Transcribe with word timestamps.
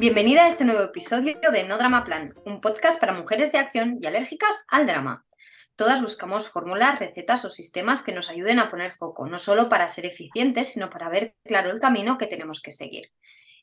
Bienvenida 0.00 0.44
a 0.44 0.48
este 0.48 0.64
nuevo 0.64 0.82
episodio 0.82 1.36
de 1.52 1.64
No 1.64 1.76
Drama 1.76 2.04
Plan, 2.04 2.32
un 2.46 2.62
podcast 2.62 2.98
para 2.98 3.12
mujeres 3.12 3.52
de 3.52 3.58
acción 3.58 3.98
y 4.00 4.06
alérgicas 4.06 4.64
al 4.68 4.86
drama. 4.86 5.26
Todas 5.76 6.00
buscamos 6.00 6.48
fórmulas, 6.48 6.98
recetas 6.98 7.44
o 7.44 7.50
sistemas 7.50 8.00
que 8.00 8.14
nos 8.14 8.30
ayuden 8.30 8.60
a 8.60 8.70
poner 8.70 8.92
foco, 8.92 9.26
no 9.26 9.38
solo 9.38 9.68
para 9.68 9.88
ser 9.88 10.06
eficientes, 10.06 10.68
sino 10.68 10.88
para 10.88 11.10
ver 11.10 11.36
claro 11.44 11.70
el 11.70 11.80
camino 11.80 12.16
que 12.16 12.26
tenemos 12.26 12.62
que 12.62 12.72
seguir. 12.72 13.12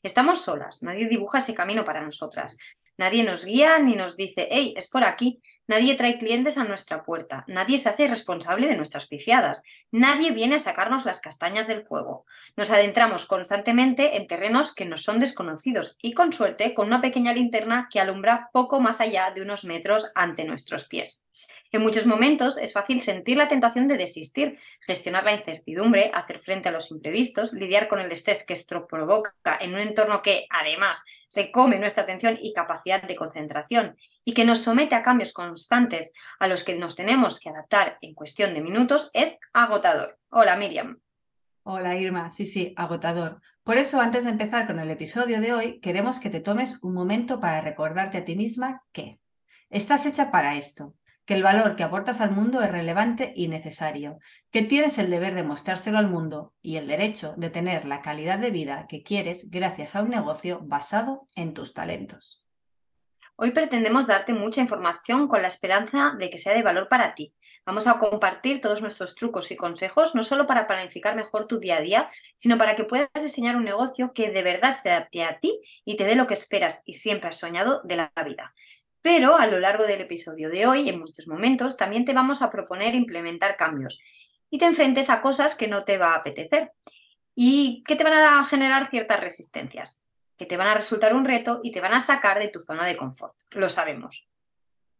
Estamos 0.04 0.40
solas, 0.40 0.84
nadie 0.84 1.08
dibuja 1.08 1.38
ese 1.38 1.56
camino 1.56 1.84
para 1.84 2.04
nosotras, 2.04 2.56
nadie 2.96 3.24
nos 3.24 3.44
guía 3.44 3.80
ni 3.80 3.96
nos 3.96 4.16
dice, 4.16 4.46
hey, 4.48 4.74
es 4.76 4.88
por 4.88 5.02
aquí, 5.02 5.42
Nadie 5.68 5.96
trae 5.96 6.16
clientes 6.16 6.56
a 6.56 6.64
nuestra 6.64 7.02
puerta, 7.02 7.44
nadie 7.46 7.76
se 7.76 7.90
hace 7.90 8.08
responsable 8.08 8.66
de 8.68 8.76
nuestras 8.76 9.06
piciadas, 9.06 9.62
nadie 9.92 10.32
viene 10.32 10.54
a 10.54 10.58
sacarnos 10.58 11.04
las 11.04 11.20
castañas 11.20 11.66
del 11.66 11.84
fuego. 11.84 12.24
Nos 12.56 12.70
adentramos 12.70 13.26
constantemente 13.26 14.16
en 14.16 14.26
terrenos 14.26 14.74
que 14.74 14.86
nos 14.86 15.02
son 15.02 15.20
desconocidos 15.20 15.98
y 16.00 16.14
con 16.14 16.32
suerte 16.32 16.72
con 16.72 16.86
una 16.86 17.02
pequeña 17.02 17.34
linterna 17.34 17.88
que 17.92 18.00
alumbra 18.00 18.48
poco 18.50 18.80
más 18.80 19.02
allá 19.02 19.30
de 19.30 19.42
unos 19.42 19.66
metros 19.66 20.10
ante 20.14 20.44
nuestros 20.44 20.86
pies. 20.86 21.27
En 21.70 21.82
muchos 21.82 22.06
momentos 22.06 22.56
es 22.56 22.72
fácil 22.72 23.02
sentir 23.02 23.36
la 23.36 23.48
tentación 23.48 23.88
de 23.88 23.98
desistir, 23.98 24.58
gestionar 24.86 25.24
la 25.24 25.34
incertidumbre, 25.34 26.10
hacer 26.14 26.40
frente 26.40 26.68
a 26.68 26.72
los 26.72 26.90
imprevistos, 26.90 27.52
lidiar 27.52 27.88
con 27.88 28.00
el 28.00 28.10
estrés 28.10 28.44
que 28.44 28.54
esto 28.54 28.86
provoca 28.86 29.34
en 29.60 29.74
un 29.74 29.80
entorno 29.80 30.22
que, 30.22 30.46
además, 30.48 31.04
se 31.26 31.50
come 31.50 31.78
nuestra 31.78 32.04
atención 32.04 32.38
y 32.40 32.54
capacidad 32.54 33.02
de 33.02 33.16
concentración 33.16 33.96
y 34.24 34.32
que 34.32 34.46
nos 34.46 34.60
somete 34.60 34.94
a 34.94 35.02
cambios 35.02 35.32
constantes 35.32 36.12
a 36.38 36.48
los 36.48 36.64
que 36.64 36.74
nos 36.74 36.96
tenemos 36.96 37.38
que 37.38 37.50
adaptar 37.50 37.98
en 38.00 38.14
cuestión 38.14 38.54
de 38.54 38.62
minutos, 38.62 39.10
es 39.12 39.38
agotador. 39.52 40.18
Hola 40.30 40.56
Miriam. 40.56 41.00
Hola 41.64 41.96
Irma, 41.96 42.30
sí, 42.30 42.46
sí, 42.46 42.72
agotador. 42.78 43.42
Por 43.62 43.76
eso, 43.76 44.00
antes 44.00 44.24
de 44.24 44.30
empezar 44.30 44.66
con 44.66 44.78
el 44.78 44.90
episodio 44.90 45.38
de 45.42 45.52
hoy, 45.52 45.80
queremos 45.80 46.18
que 46.18 46.30
te 46.30 46.40
tomes 46.40 46.82
un 46.82 46.94
momento 46.94 47.40
para 47.40 47.60
recordarte 47.60 48.16
a 48.16 48.24
ti 48.24 48.36
misma 48.36 48.82
que 48.90 49.18
estás 49.68 50.06
hecha 50.06 50.30
para 50.30 50.56
esto, 50.56 50.94
que 51.28 51.34
el 51.34 51.42
valor 51.42 51.76
que 51.76 51.82
aportas 51.82 52.22
al 52.22 52.30
mundo 52.30 52.62
es 52.62 52.72
relevante 52.72 53.34
y 53.36 53.48
necesario, 53.48 54.18
que 54.50 54.62
tienes 54.62 54.96
el 54.96 55.10
deber 55.10 55.34
de 55.34 55.42
mostrárselo 55.42 55.98
al 55.98 56.08
mundo 56.08 56.54
y 56.62 56.78
el 56.78 56.86
derecho 56.86 57.34
de 57.36 57.50
tener 57.50 57.84
la 57.84 58.00
calidad 58.00 58.38
de 58.38 58.50
vida 58.50 58.86
que 58.88 59.02
quieres 59.02 59.50
gracias 59.50 59.94
a 59.94 60.00
un 60.00 60.08
negocio 60.08 60.60
basado 60.62 61.26
en 61.36 61.52
tus 61.52 61.74
talentos. 61.74 62.46
Hoy 63.36 63.50
pretendemos 63.50 64.06
darte 64.06 64.32
mucha 64.32 64.62
información 64.62 65.28
con 65.28 65.42
la 65.42 65.48
esperanza 65.48 66.14
de 66.18 66.30
que 66.30 66.38
sea 66.38 66.54
de 66.54 66.62
valor 66.62 66.88
para 66.88 67.14
ti. 67.14 67.34
Vamos 67.66 67.86
a 67.86 67.98
compartir 67.98 68.62
todos 68.62 68.80
nuestros 68.80 69.14
trucos 69.14 69.50
y 69.50 69.56
consejos, 69.56 70.14
no 70.14 70.22
solo 70.22 70.46
para 70.46 70.66
planificar 70.66 71.14
mejor 71.14 71.46
tu 71.46 71.60
día 71.60 71.76
a 71.76 71.82
día, 71.82 72.10
sino 72.36 72.56
para 72.56 72.74
que 72.74 72.84
puedas 72.84 73.10
diseñar 73.20 73.56
un 73.56 73.64
negocio 73.64 74.14
que 74.14 74.30
de 74.30 74.42
verdad 74.42 74.74
se 74.74 74.90
adapte 74.90 75.22
a 75.22 75.38
ti 75.38 75.60
y 75.84 75.98
te 75.98 76.04
dé 76.04 76.14
lo 76.14 76.26
que 76.26 76.32
esperas 76.32 76.82
y 76.86 76.94
siempre 76.94 77.28
has 77.28 77.36
soñado 77.36 77.82
de 77.84 77.96
la 77.96 78.12
vida. 78.24 78.54
Pero 79.02 79.36
a 79.36 79.46
lo 79.46 79.58
largo 79.58 79.84
del 79.84 80.00
episodio 80.00 80.50
de 80.50 80.66
hoy, 80.66 80.88
en 80.88 80.98
muchos 80.98 81.28
momentos, 81.28 81.76
también 81.76 82.04
te 82.04 82.12
vamos 82.12 82.42
a 82.42 82.50
proponer 82.50 82.94
implementar 82.94 83.56
cambios 83.56 83.98
y 84.50 84.58
te 84.58 84.66
enfrentes 84.66 85.10
a 85.10 85.20
cosas 85.20 85.54
que 85.54 85.68
no 85.68 85.84
te 85.84 85.98
va 85.98 86.12
a 86.12 86.16
apetecer 86.16 86.72
y 87.34 87.84
que 87.86 87.96
te 87.96 88.04
van 88.04 88.14
a 88.14 88.44
generar 88.44 88.90
ciertas 88.90 89.20
resistencias, 89.20 90.02
que 90.36 90.46
te 90.46 90.56
van 90.56 90.68
a 90.68 90.74
resultar 90.74 91.14
un 91.14 91.24
reto 91.24 91.60
y 91.62 91.72
te 91.72 91.80
van 91.80 91.94
a 91.94 92.00
sacar 92.00 92.38
de 92.38 92.48
tu 92.48 92.60
zona 92.60 92.84
de 92.84 92.96
confort. 92.96 93.36
Lo 93.50 93.68
sabemos. 93.68 94.26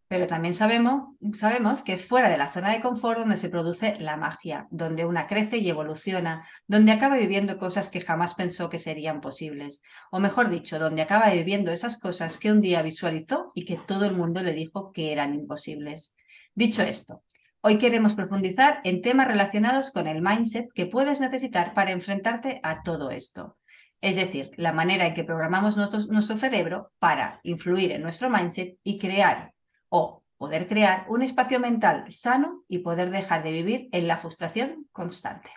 Pero 0.08 0.26
también 0.26 0.54
sabemos, 0.54 1.14
sabemos 1.34 1.82
que 1.82 1.92
es 1.92 2.06
fuera 2.06 2.30
de 2.30 2.38
la 2.38 2.50
zona 2.50 2.70
de 2.70 2.80
confort 2.80 3.18
donde 3.18 3.36
se 3.36 3.50
produce 3.50 3.98
la 4.00 4.16
magia, 4.16 4.66
donde 4.70 5.04
una 5.04 5.26
crece 5.26 5.58
y 5.58 5.68
evoluciona, 5.68 6.48
donde 6.66 6.92
acaba 6.92 7.16
viviendo 7.16 7.58
cosas 7.58 7.90
que 7.90 8.00
jamás 8.00 8.34
pensó 8.34 8.70
que 8.70 8.78
serían 8.78 9.20
posibles. 9.20 9.82
O 10.10 10.18
mejor 10.18 10.48
dicho, 10.48 10.78
donde 10.78 11.02
acaba 11.02 11.28
viviendo 11.30 11.72
esas 11.72 11.98
cosas 11.98 12.38
que 12.38 12.50
un 12.50 12.62
día 12.62 12.80
visualizó 12.80 13.48
y 13.54 13.66
que 13.66 13.78
todo 13.86 14.06
el 14.06 14.16
mundo 14.16 14.42
le 14.42 14.54
dijo 14.54 14.92
que 14.92 15.12
eran 15.12 15.34
imposibles. 15.34 16.14
Dicho 16.54 16.80
esto, 16.80 17.22
hoy 17.60 17.76
queremos 17.76 18.14
profundizar 18.14 18.80
en 18.84 19.02
temas 19.02 19.28
relacionados 19.28 19.90
con 19.90 20.06
el 20.06 20.22
mindset 20.22 20.68
que 20.74 20.86
puedes 20.86 21.20
necesitar 21.20 21.74
para 21.74 21.90
enfrentarte 21.90 22.60
a 22.62 22.82
todo 22.82 23.10
esto. 23.10 23.58
Es 24.00 24.16
decir, 24.16 24.52
la 24.56 24.72
manera 24.72 25.06
en 25.06 25.12
que 25.12 25.24
programamos 25.24 25.76
nuestro, 25.76 26.00
nuestro 26.06 26.38
cerebro 26.38 26.92
para 26.98 27.40
influir 27.42 27.92
en 27.92 28.00
nuestro 28.00 28.30
mindset 28.30 28.78
y 28.82 28.98
crear 28.98 29.52
o 29.88 30.22
poder 30.36 30.68
crear 30.68 31.06
un 31.08 31.22
espacio 31.22 31.60
mental 31.60 32.10
sano 32.10 32.64
y 32.68 32.78
poder 32.78 33.10
dejar 33.10 33.42
de 33.42 33.52
vivir 33.52 33.88
en 33.92 34.06
la 34.06 34.18
frustración 34.18 34.86
constante. 34.92 35.50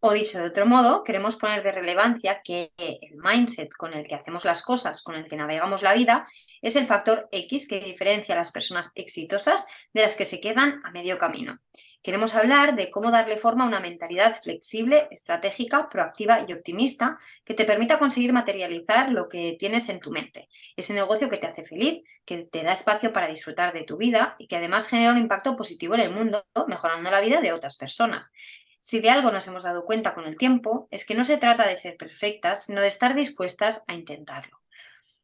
O 0.00 0.12
dicho 0.12 0.38
de 0.38 0.46
otro 0.46 0.66
modo, 0.66 1.02
queremos 1.02 1.36
poner 1.36 1.62
de 1.62 1.72
relevancia 1.72 2.40
que 2.44 2.72
el 2.76 3.16
mindset 3.16 3.72
con 3.72 3.94
el 3.94 4.06
que 4.06 4.14
hacemos 4.14 4.44
las 4.44 4.62
cosas, 4.62 5.02
con 5.02 5.14
el 5.14 5.26
que 5.26 5.36
navegamos 5.36 5.82
la 5.82 5.94
vida, 5.94 6.26
es 6.60 6.76
el 6.76 6.86
factor 6.86 7.28
X 7.32 7.66
que 7.66 7.80
diferencia 7.80 8.34
a 8.34 8.38
las 8.38 8.52
personas 8.52 8.92
exitosas 8.94 9.66
de 9.92 10.02
las 10.02 10.14
que 10.14 10.24
se 10.24 10.40
quedan 10.40 10.80
a 10.84 10.90
medio 10.90 11.18
camino. 11.18 11.58
Queremos 12.06 12.36
hablar 12.36 12.76
de 12.76 12.88
cómo 12.88 13.10
darle 13.10 13.36
forma 13.36 13.64
a 13.64 13.66
una 13.66 13.80
mentalidad 13.80 14.32
flexible, 14.32 15.08
estratégica, 15.10 15.88
proactiva 15.88 16.44
y 16.46 16.52
optimista 16.52 17.18
que 17.44 17.52
te 17.52 17.64
permita 17.64 17.98
conseguir 17.98 18.32
materializar 18.32 19.10
lo 19.10 19.28
que 19.28 19.56
tienes 19.58 19.88
en 19.88 19.98
tu 19.98 20.12
mente. 20.12 20.48
Ese 20.76 20.94
negocio 20.94 21.28
que 21.28 21.38
te 21.38 21.48
hace 21.48 21.64
feliz, 21.64 22.04
que 22.24 22.44
te 22.44 22.62
da 22.62 22.70
espacio 22.70 23.12
para 23.12 23.26
disfrutar 23.26 23.72
de 23.72 23.82
tu 23.82 23.96
vida 23.96 24.36
y 24.38 24.46
que 24.46 24.54
además 24.54 24.86
genera 24.86 25.10
un 25.10 25.18
impacto 25.18 25.56
positivo 25.56 25.96
en 25.96 26.00
el 26.02 26.12
mundo, 26.12 26.46
mejorando 26.68 27.10
la 27.10 27.20
vida 27.20 27.40
de 27.40 27.52
otras 27.52 27.76
personas. 27.76 28.32
Si 28.78 29.00
de 29.00 29.10
algo 29.10 29.32
nos 29.32 29.48
hemos 29.48 29.64
dado 29.64 29.84
cuenta 29.84 30.14
con 30.14 30.26
el 30.26 30.36
tiempo, 30.36 30.86
es 30.92 31.06
que 31.06 31.16
no 31.16 31.24
se 31.24 31.38
trata 31.38 31.66
de 31.66 31.74
ser 31.74 31.96
perfectas, 31.96 32.66
sino 32.66 32.82
de 32.82 32.86
estar 32.86 33.16
dispuestas 33.16 33.82
a 33.88 33.94
intentarlo. 33.94 34.60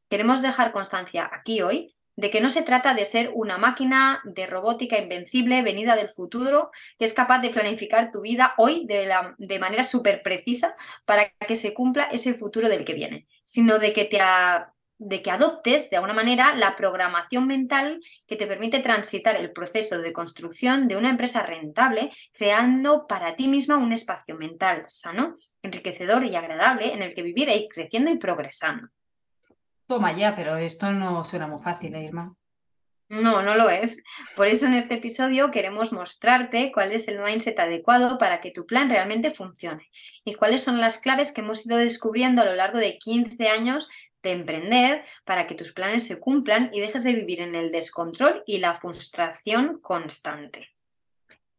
Queremos 0.09 0.43
dejar 0.43 0.73
constancia 0.73 1.31
aquí 1.33 1.63
hoy 1.63 1.95
de 2.17 2.31
que 2.31 2.41
no 2.41 2.51
se 2.51 2.63
trata 2.63 2.95
de 2.95 3.05
ser 3.05 3.31
una 3.35 3.59
máquina 3.59 4.21
de 4.25 4.47
robótica 4.47 4.99
invencible 4.99 5.63
venida 5.63 5.97
del 5.97 6.09
futuro 6.09 6.71
que 6.99 7.05
es 7.05 7.15
capaz 7.15 7.41
de 7.41 7.51
planificar 7.51 8.11
tu 8.11 8.21
vida 8.21 8.55
hoy 8.59 8.87
de, 8.87 9.07
la, 9.07 9.35
de 9.39 9.59
manera 9.59 9.85
súper 9.85 10.23
precisa 10.23 10.75
para 11.05 11.31
que 11.31 11.57
se 11.57 11.75
cumpla 11.75 12.05
ese 12.05 12.35
futuro 12.35 12.69
del 12.69 12.85
que 12.85 12.95
viene, 12.95 13.27
sino 13.45 13.79
de 13.79 13.93
que 13.93 14.05
te 14.05 14.21
de 15.05 15.21
que 15.21 15.31
adoptes 15.31 15.91
de 15.91 15.97
alguna 15.97 16.15
manera 16.15 16.55
la 16.55 16.77
programación 16.77 17.47
mental 17.47 18.01
que 18.27 18.37
te 18.37 18.47
permite 18.47 18.79
transitar 18.81 19.37
el 19.37 19.51
proceso 19.51 20.01
de 20.01 20.13
construcción 20.13 20.87
de 20.87 20.97
una 20.97 21.11
empresa 21.11 21.43
rentable, 21.43 22.11
creando 22.33 23.07
para 23.09 23.35
ti 23.35 23.49
misma 23.49 23.79
un 23.79 23.93
espacio 23.93 24.37
mental 24.37 24.85
sano, 24.89 25.37
enriquecedor 25.63 26.25
y 26.25 26.37
agradable 26.37 26.93
en 26.93 27.03
el 27.03 27.15
que 27.15 27.25
vivir 27.25 27.49
ir 27.49 27.69
creciendo 27.69 28.13
y 28.13 28.19
progresando. 28.19 28.89
Toma 29.87 30.17
ya, 30.17 30.35
pero 30.35 30.57
esto 30.57 30.93
no 30.93 31.25
suena 31.25 31.47
muy 31.47 31.63
fácil, 31.63 31.95
¿eh, 31.95 32.05
Irma. 32.05 32.35
No, 33.09 33.43
no 33.43 33.55
lo 33.57 33.69
es. 33.69 34.03
Por 34.37 34.47
eso 34.47 34.65
en 34.65 34.73
este 34.73 34.95
episodio 34.95 35.51
queremos 35.51 35.93
mostrarte 35.93 36.73
cuál 36.73 36.93
es 36.93 37.09
el 37.09 37.19
mindset 37.21 37.59
adecuado 37.59 38.17
para 38.17 38.41
que 38.41 38.51
tu 38.51 38.65
plan 38.65 38.89
realmente 38.89 39.31
funcione 39.31 39.91
y 40.25 40.33
cuáles 40.33 40.63
son 40.63 40.81
las 40.81 40.99
claves 40.99 41.33
que 41.33 41.43
hemos 41.43 41.67
ido 41.67 41.77
descubriendo 41.77 42.41
a 42.41 42.47
lo 42.47 42.55
largo 42.55 42.79
de 42.79 42.97
15 42.97 43.49
años 43.49 43.91
de 44.23 44.33
emprender 44.33 45.05
para 45.27 45.47
que 45.47 45.55
tus 45.55 45.73
planes 45.73 46.07
se 46.07 46.19
cumplan 46.21 46.71
y 46.73 46.81
dejes 46.81 47.05
de 47.05 47.13
vivir 47.13 47.43
en 47.43 47.55
el 47.55 47.71
descontrol 47.71 48.43
y 48.47 48.59
la 48.59 48.77
frustración 48.77 49.79
constante. 49.83 50.72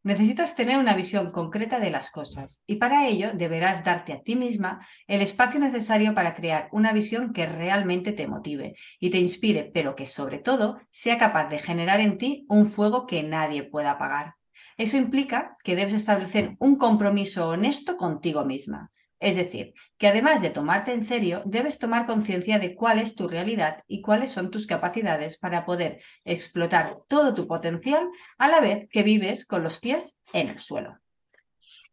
Necesitas 0.04 0.54
tener 0.56 0.80
una 0.80 0.96
visión 0.96 1.32
concreta 1.32 1.80
de 1.80 1.90
las 1.90 2.12
cosas 2.12 2.62
y 2.68 2.76
para 2.76 3.08
ello 3.08 3.32
deberás 3.34 3.86
darte 3.86 4.12
a 4.12 4.22
ti 4.22 4.36
misma 4.36 4.86
el 5.08 5.22
espacio 5.22 5.62
necesario 5.62 6.14
para 6.14 6.36
crear 6.36 6.68
una 6.74 6.92
visión 6.92 7.32
que 7.32 7.46
realmente 7.46 8.12
te 8.12 8.28
motive 8.28 8.76
y 9.00 9.12
te 9.12 9.20
inspire, 9.20 9.72
pero 9.74 9.96
que 9.96 10.06
sobre 10.06 10.40
todo 10.40 10.82
sea 10.92 11.18
capaz 11.18 11.48
de 11.48 11.60
generar 11.60 12.02
en 12.02 12.18
ti 12.18 12.46
un 12.50 12.66
fuego 12.66 13.08
que 13.08 13.24
nadie 13.24 13.64
pueda 13.64 13.92
apagar. 13.92 14.36
Eso 14.78 14.98
implica 14.98 15.54
que 15.64 15.78
debes 15.78 15.94
establecer 15.94 16.58
un 16.60 16.76
compromiso 16.76 17.48
honesto 17.48 17.96
contigo 17.96 18.44
misma. 18.44 18.92
Es 19.24 19.38
decir, 19.38 19.74
que 19.98 20.10
además 20.10 20.42
de 20.42 20.50
tomarte 20.50 20.92
en 20.92 21.02
serio, 21.02 21.44
debes 21.46 21.80
tomar 21.80 22.06
conciencia 22.06 22.60
de 22.60 22.76
cuál 22.76 23.00
es 23.00 23.16
tu 23.16 23.30
realidad 23.30 23.82
y 23.88 24.02
cuáles 24.02 24.32
son 24.32 24.52
tus 24.52 24.68
capacidades 24.68 25.38
para 25.38 25.64
poder 25.64 26.02
explotar 26.26 26.98
todo 27.08 27.34
tu 27.34 27.48
potencial 27.48 28.06
a 28.38 28.50
la 28.50 28.60
vez 28.60 28.86
que 28.92 29.02
vives 29.02 29.46
con 29.46 29.64
los 29.64 29.80
pies 29.80 30.20
en 30.34 30.50
el 30.50 30.60
suelo. 30.60 31.00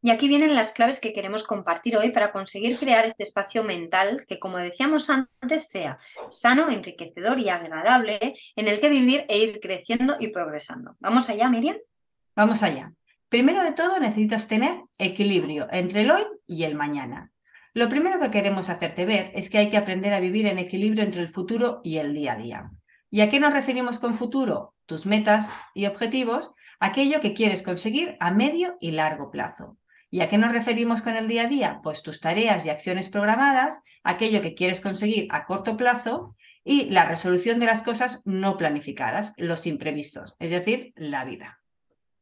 Y 0.03 0.11
aquí 0.11 0.27
vienen 0.27 0.56
las 0.56 0.73
claves 0.73 0.99
que 0.99 1.12
queremos 1.12 1.44
compartir 1.44 1.97
hoy 1.97 2.11
para 2.11 2.32
conseguir 2.32 2.81
crear 2.81 3.06
este 3.06 3.23
espacio 3.23 3.62
mental 3.62 4.25
que, 4.26 4.41
como 4.41 4.59
decíamos 4.59 5.09
antes, 5.09 5.69
sea 5.69 5.99
sano, 6.31 6.69
enriquecedor 6.69 7.38
y 7.38 7.49
agradable 7.49 8.35
en 8.56 8.67
el 8.67 8.81
que 8.81 8.88
vivir 8.88 9.25
e 9.29 9.38
ir 9.38 9.61
creciendo 9.61 10.17
y 10.19 10.29
progresando. 10.29 10.97
¿Vamos 10.99 11.31
allá, 11.31 11.49
Miriam? 11.49 11.76
Vamos 12.35 12.65
allá. 12.65 12.93
Primero 13.31 13.62
de 13.62 13.71
todo, 13.71 14.00
necesitas 14.00 14.49
tener 14.49 14.82
equilibrio 14.99 15.69
entre 15.71 16.03
el 16.03 16.11
hoy 16.11 16.25
y 16.49 16.65
el 16.65 16.75
mañana. 16.75 17.31
Lo 17.73 17.88
primero 17.88 18.19
que 18.19 18.32
queremos 18.32 18.69
hacerte 18.69 19.06
ver 19.06 19.31
es 19.37 19.50
que 19.50 19.59
hay 19.59 19.71
que 19.71 19.77
aprender 19.77 20.12
a 20.12 20.19
vivir 20.19 20.49
en 20.49 20.59
equilibrio 20.59 21.05
entre 21.05 21.23
el 21.23 21.29
futuro 21.29 21.81
y 21.85 21.99
el 21.99 22.12
día 22.12 22.32
a 22.32 22.37
día. 22.37 22.71
¿Y 23.09 23.21
a 23.21 23.31
qué 23.31 23.38
nos 23.38 23.53
referimos 23.53 24.00
con 24.00 24.15
futuro? 24.15 24.75
Tus 24.85 25.06
metas 25.06 25.49
y 25.75 25.87
objetivos, 25.87 26.55
aquello 26.81 27.21
que 27.21 27.32
quieres 27.32 27.62
conseguir 27.62 28.17
a 28.19 28.32
medio 28.32 28.77
y 28.81 28.91
largo 28.91 29.31
plazo. 29.31 29.79
¿Y 30.11 30.23
a 30.23 30.29
qué 30.29 30.37
nos 30.37 30.50
referimos 30.50 31.00
con 31.00 31.17
el 31.17 31.29
día 31.29 31.44
a 31.44 31.49
día? 31.49 31.81
Pues 31.85 32.03
tus 32.03 32.19
tareas 32.19 32.67
y 32.67 32.71
acciones 32.71 33.11
programadas, 33.11 33.79
aquello 34.03 34.43
que 34.43 34.55
quieres 34.55 34.81
conseguir 34.81 35.29
a 35.31 35.47
corto 35.47 35.76
plazo 35.76 36.35
y 36.65 36.91
la 36.91 37.05
resolución 37.05 37.61
de 37.61 37.67
las 37.67 37.85
cosas 37.85 38.23
no 38.25 38.56
planificadas, 38.56 39.35
los 39.37 39.69
imprevistos, 39.69 40.35
es 40.41 40.50
decir, 40.50 40.93
la 40.97 41.25
vida. 41.25 41.60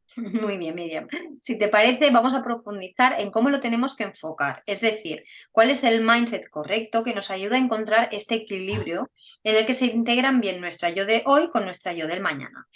Muy 0.17 0.57
bien, 0.57 0.75
Miriam. 0.75 1.07
Si 1.41 1.59
te 1.59 1.69
parece, 1.69 2.11
vamos 2.11 2.35
a 2.35 2.43
profundizar 2.43 3.21
en 3.21 3.31
cómo 3.31 3.51
lo 3.51 3.61
tenemos 3.61 3.95
que 3.95 4.05
enfocar, 4.05 4.63
es 4.67 4.81
decir, 4.81 5.25
cuál 5.53 5.71
es 5.71 5.85
el 5.85 6.03
mindset 6.03 6.49
correcto 6.49 7.05
que 7.05 7.15
nos 7.15 7.31
ayuda 7.31 7.57
a 7.57 7.61
encontrar 7.61 8.09
este 8.13 8.37
equilibrio 8.37 9.11
en 9.45 9.57
el 9.57 9.67
que 9.67 9.75
se 9.75 9.87
integran 9.87 10.41
bien 10.41 10.61
nuestra 10.61 10.91
yo 10.91 11.07
de 11.07 11.23
hoy 11.27 11.51
con 11.51 11.65
nuestra 11.65 11.93
yo 11.93 12.07
del 12.07 12.21
mañana. 12.21 12.67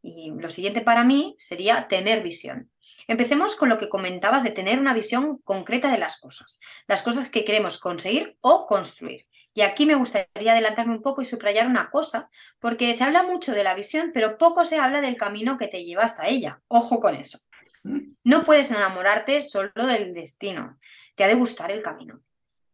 Y 0.00 0.30
lo 0.30 0.48
siguiente 0.48 0.80
para 0.80 1.04
mí 1.04 1.34
sería 1.38 1.88
tener 1.88 2.22
visión. 2.22 2.70
Empecemos 3.08 3.56
con 3.56 3.68
lo 3.68 3.78
que 3.78 3.88
comentabas 3.88 4.42
de 4.44 4.50
tener 4.50 4.78
una 4.78 4.94
visión 4.94 5.38
concreta 5.38 5.90
de 5.90 5.98
las 5.98 6.20
cosas, 6.20 6.60
las 6.86 7.02
cosas 7.02 7.30
que 7.30 7.44
queremos 7.44 7.78
conseguir 7.78 8.36
o 8.40 8.66
construir. 8.66 9.26
Y 9.58 9.62
aquí 9.62 9.86
me 9.86 9.96
gustaría 9.96 10.52
adelantarme 10.52 10.94
un 10.94 11.02
poco 11.02 11.20
y 11.20 11.24
subrayar 11.24 11.66
una 11.66 11.90
cosa, 11.90 12.30
porque 12.60 12.94
se 12.94 13.02
habla 13.02 13.24
mucho 13.24 13.50
de 13.50 13.64
la 13.64 13.74
visión, 13.74 14.12
pero 14.14 14.38
poco 14.38 14.62
se 14.62 14.78
habla 14.78 15.00
del 15.00 15.16
camino 15.16 15.58
que 15.58 15.66
te 15.66 15.84
lleva 15.84 16.04
hasta 16.04 16.28
ella. 16.28 16.60
Ojo 16.68 17.00
con 17.00 17.16
eso. 17.16 17.40
No 18.22 18.44
puedes 18.44 18.70
enamorarte 18.70 19.40
solo 19.40 19.72
del 19.74 20.14
destino, 20.14 20.78
te 21.16 21.24
ha 21.24 21.26
de 21.26 21.34
gustar 21.34 21.72
el 21.72 21.82
camino. 21.82 22.20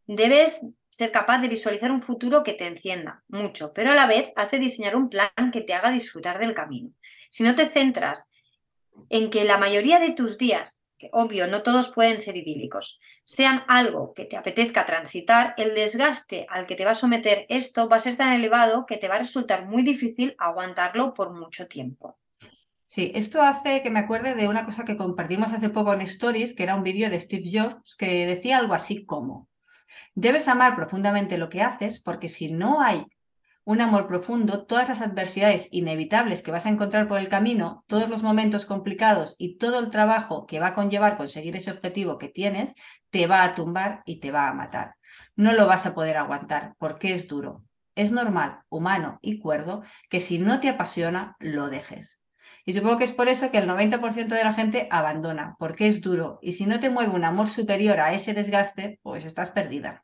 Debes 0.06 0.60
ser 0.90 1.10
capaz 1.10 1.38
de 1.38 1.48
visualizar 1.48 1.90
un 1.90 2.02
futuro 2.02 2.42
que 2.42 2.52
te 2.52 2.66
encienda 2.66 3.24
mucho, 3.28 3.72
pero 3.72 3.92
a 3.92 3.94
la 3.94 4.06
vez 4.06 4.30
has 4.36 4.50
de 4.50 4.58
diseñar 4.58 4.94
un 4.94 5.08
plan 5.08 5.30
que 5.54 5.62
te 5.62 5.72
haga 5.72 5.90
disfrutar 5.90 6.38
del 6.38 6.52
camino. 6.52 6.90
Si 7.30 7.44
no 7.44 7.54
te 7.54 7.70
centras 7.70 8.30
en 9.08 9.30
que 9.30 9.44
la 9.44 9.56
mayoría 9.56 9.98
de 10.00 10.10
tus 10.10 10.36
días 10.36 10.82
obvio, 11.12 11.46
no 11.46 11.62
todos 11.62 11.88
pueden 11.88 12.18
ser 12.18 12.36
idílicos, 12.36 13.00
sean 13.24 13.62
algo 13.68 14.12
que 14.14 14.24
te 14.24 14.36
apetezca 14.36 14.84
transitar, 14.84 15.54
el 15.56 15.74
desgaste 15.74 16.46
al 16.48 16.66
que 16.66 16.74
te 16.74 16.84
va 16.84 16.92
a 16.92 16.94
someter 16.94 17.46
esto 17.48 17.88
va 17.88 17.96
a 17.96 18.00
ser 18.00 18.16
tan 18.16 18.32
elevado 18.32 18.86
que 18.86 18.96
te 18.96 19.08
va 19.08 19.16
a 19.16 19.18
resultar 19.18 19.66
muy 19.66 19.82
difícil 19.82 20.34
aguantarlo 20.38 21.14
por 21.14 21.32
mucho 21.32 21.66
tiempo. 21.66 22.18
Sí, 22.86 23.10
esto 23.14 23.42
hace 23.42 23.82
que 23.82 23.90
me 23.90 23.98
acuerde 24.00 24.34
de 24.34 24.46
una 24.46 24.64
cosa 24.64 24.84
que 24.84 24.96
compartimos 24.96 25.52
hace 25.52 25.68
poco 25.68 25.92
en 25.92 26.02
Stories, 26.02 26.54
que 26.54 26.62
era 26.62 26.76
un 26.76 26.84
vídeo 26.84 27.10
de 27.10 27.18
Steve 27.18 27.50
Jobs 27.52 27.96
que 27.96 28.26
decía 28.26 28.58
algo 28.58 28.74
así 28.74 29.04
como, 29.04 29.48
debes 30.14 30.46
amar 30.48 30.76
profundamente 30.76 31.38
lo 31.38 31.48
que 31.48 31.62
haces 31.62 32.00
porque 32.00 32.28
si 32.28 32.52
no 32.52 32.80
hay 32.80 33.04
un 33.64 33.80
amor 33.80 34.06
profundo, 34.06 34.66
todas 34.66 34.90
las 34.90 35.00
adversidades 35.00 35.68
inevitables 35.70 36.42
que 36.42 36.50
vas 36.50 36.66
a 36.66 36.68
encontrar 36.68 37.08
por 37.08 37.18
el 37.18 37.28
camino, 37.28 37.84
todos 37.86 38.08
los 38.10 38.22
momentos 38.22 38.66
complicados 38.66 39.34
y 39.38 39.56
todo 39.56 39.80
el 39.80 39.90
trabajo 39.90 40.46
que 40.46 40.60
va 40.60 40.68
a 40.68 40.74
conllevar 40.74 41.16
conseguir 41.16 41.56
ese 41.56 41.70
objetivo 41.70 42.18
que 42.18 42.28
tienes, 42.28 42.74
te 43.10 43.26
va 43.26 43.42
a 43.42 43.54
tumbar 43.54 44.02
y 44.04 44.20
te 44.20 44.30
va 44.30 44.48
a 44.48 44.54
matar. 44.54 44.96
No 45.34 45.52
lo 45.52 45.66
vas 45.66 45.86
a 45.86 45.94
poder 45.94 46.18
aguantar 46.18 46.74
porque 46.78 47.14
es 47.14 47.26
duro. 47.26 47.64
Es 47.94 48.12
normal, 48.12 48.60
humano 48.68 49.18
y 49.22 49.38
cuerdo 49.38 49.82
que 50.10 50.20
si 50.20 50.38
no 50.38 50.60
te 50.60 50.68
apasiona, 50.68 51.36
lo 51.38 51.68
dejes. 51.68 52.20
Y 52.66 52.74
supongo 52.74 52.98
que 52.98 53.04
es 53.04 53.12
por 53.12 53.28
eso 53.28 53.50
que 53.50 53.58
el 53.58 53.68
90% 53.68 54.28
de 54.28 54.44
la 54.44 54.54
gente 54.54 54.88
abandona, 54.90 55.54
porque 55.58 55.86
es 55.86 56.00
duro. 56.00 56.38
Y 56.42 56.54
si 56.54 56.66
no 56.66 56.80
te 56.80 56.90
mueve 56.90 57.12
un 57.12 57.24
amor 57.24 57.48
superior 57.48 58.00
a 58.00 58.12
ese 58.12 58.34
desgaste, 58.34 59.00
pues 59.02 59.24
estás 59.24 59.50
perdida. 59.50 60.03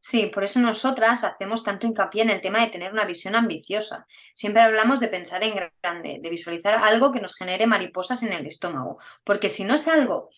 Sí, 0.00 0.30
por 0.32 0.44
eso 0.44 0.60
nosotras 0.60 1.24
hacemos 1.24 1.64
tanto 1.64 1.86
hincapié 1.86 2.22
en 2.22 2.30
el 2.30 2.40
tema 2.40 2.60
de 2.60 2.70
tener 2.70 2.92
una 2.92 3.04
visión 3.04 3.34
ambiciosa. 3.34 4.06
Siempre 4.32 4.62
hablamos 4.62 5.00
de 5.00 5.08
pensar 5.08 5.42
en 5.42 5.54
grande, 5.82 6.18
de 6.20 6.30
visualizar 6.30 6.74
algo 6.74 7.12
que 7.12 7.20
nos 7.20 7.34
genere 7.34 7.66
mariposas 7.66 8.22
en 8.22 8.32
el 8.32 8.46
estómago, 8.46 8.98
porque 9.24 9.48
si 9.48 9.64
no 9.64 9.74
es 9.74 9.88
algo 9.88 10.30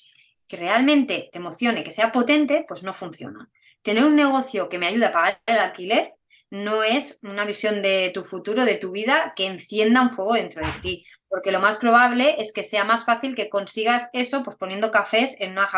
que 0.49 0.57
realmente 0.57 1.29
te 1.31 1.39
emocione, 1.39 1.85
que 1.85 1.91
sea 1.91 2.11
potente, 2.11 2.65
pues 2.67 2.83
no 2.83 2.93
funciona. 2.95 3.51
Tener 3.83 4.05
un 4.05 4.17
negocio 4.17 4.69
que 4.69 4.79
me 4.79 4.87
ayude 4.87 5.07
a 5.07 5.13
pagar 5.13 5.41
el 5.47 5.59
alquiler 5.59 6.15
no 6.51 6.83
es 6.83 7.21
una 7.23 7.45
visión 7.45 7.81
de 7.81 8.11
tu 8.13 8.25
futuro, 8.25 8.65
de 8.65 8.77
tu 8.77 8.91
vida, 8.91 9.35
que 9.37 9.47
encienda 9.47 10.03
un 10.03 10.11
fuego 10.11 10.35
dentro 10.35 10.67
de 10.67 10.73
ti, 10.81 11.07
porque 11.29 11.53
lo 11.53 11.61
más 11.61 11.79
probable 11.79 12.41
es 12.41 12.53
que 12.53 12.65
sea 12.65 12.85
más 12.85 13.05
fácil 13.05 13.37
que 13.37 13.49
consigas 13.49 14.11
eso 14.13 14.43
pues 14.43 14.57
poniendo 14.57 14.91
cafés 14.91 15.37
en 15.39 15.53
una 15.53 15.69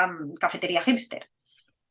cafetería 0.41 0.83
hipster 0.83 1.29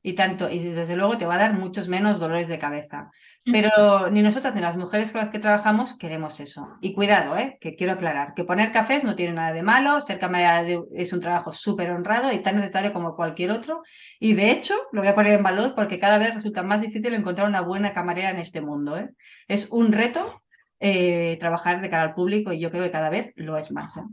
y 0.03 0.13
tanto, 0.13 0.49
y 0.49 0.59
desde 0.59 0.95
luego 0.95 1.17
te 1.17 1.25
va 1.25 1.35
a 1.35 1.39
dar 1.39 1.53
muchos 1.53 1.87
menos 1.87 2.19
dolores 2.19 2.47
de 2.47 2.57
cabeza. 2.57 3.11
Pero 3.43 4.09
ni 4.09 4.21
nosotras 4.21 4.53
ni 4.55 4.61
las 4.61 4.77
mujeres 4.77 5.11
con 5.11 5.21
las 5.21 5.29
que 5.29 5.39
trabajamos 5.39 5.97
queremos 5.97 6.39
eso. 6.39 6.77
Y 6.81 6.93
cuidado, 6.93 7.37
¿eh? 7.37 7.57
que 7.59 7.75
quiero 7.75 7.93
aclarar, 7.93 8.33
que 8.33 8.43
poner 8.43 8.71
cafés 8.71 9.03
no 9.03 9.15
tiene 9.15 9.33
nada 9.33 9.51
de 9.51 9.63
malo, 9.63 9.99
ser 10.01 10.19
camarera 10.19 10.63
es 10.95 11.13
un 11.13 11.19
trabajo 11.19 11.51
súper 11.51 11.91
honrado 11.91 12.31
y 12.31 12.39
tan 12.39 12.55
necesario 12.55 12.93
como 12.93 13.15
cualquier 13.15 13.51
otro. 13.51 13.83
Y 14.19 14.33
de 14.33 14.51
hecho, 14.51 14.75
lo 14.91 15.01
voy 15.01 15.07
a 15.09 15.15
poner 15.15 15.33
en 15.33 15.43
valor 15.43 15.73
porque 15.75 15.99
cada 15.99 16.17
vez 16.17 16.35
resulta 16.35 16.63
más 16.63 16.81
difícil 16.81 17.13
encontrar 17.13 17.47
una 17.47 17.61
buena 17.61 17.93
camarera 17.93 18.29
en 18.29 18.39
este 18.39 18.61
mundo. 18.61 18.97
¿eh? 18.97 19.09
Es 19.47 19.69
un 19.71 19.91
reto 19.91 20.41
eh, 20.79 21.37
trabajar 21.39 21.81
de 21.81 21.89
cara 21.89 22.03
al 22.03 22.13
público 22.15 22.53
y 22.53 22.59
yo 22.59 22.71
creo 22.71 22.83
que 22.83 22.91
cada 22.91 23.09
vez 23.09 23.33
lo 23.35 23.57
es 23.57 23.71
más. 23.71 23.97
¿eh? 23.97 24.03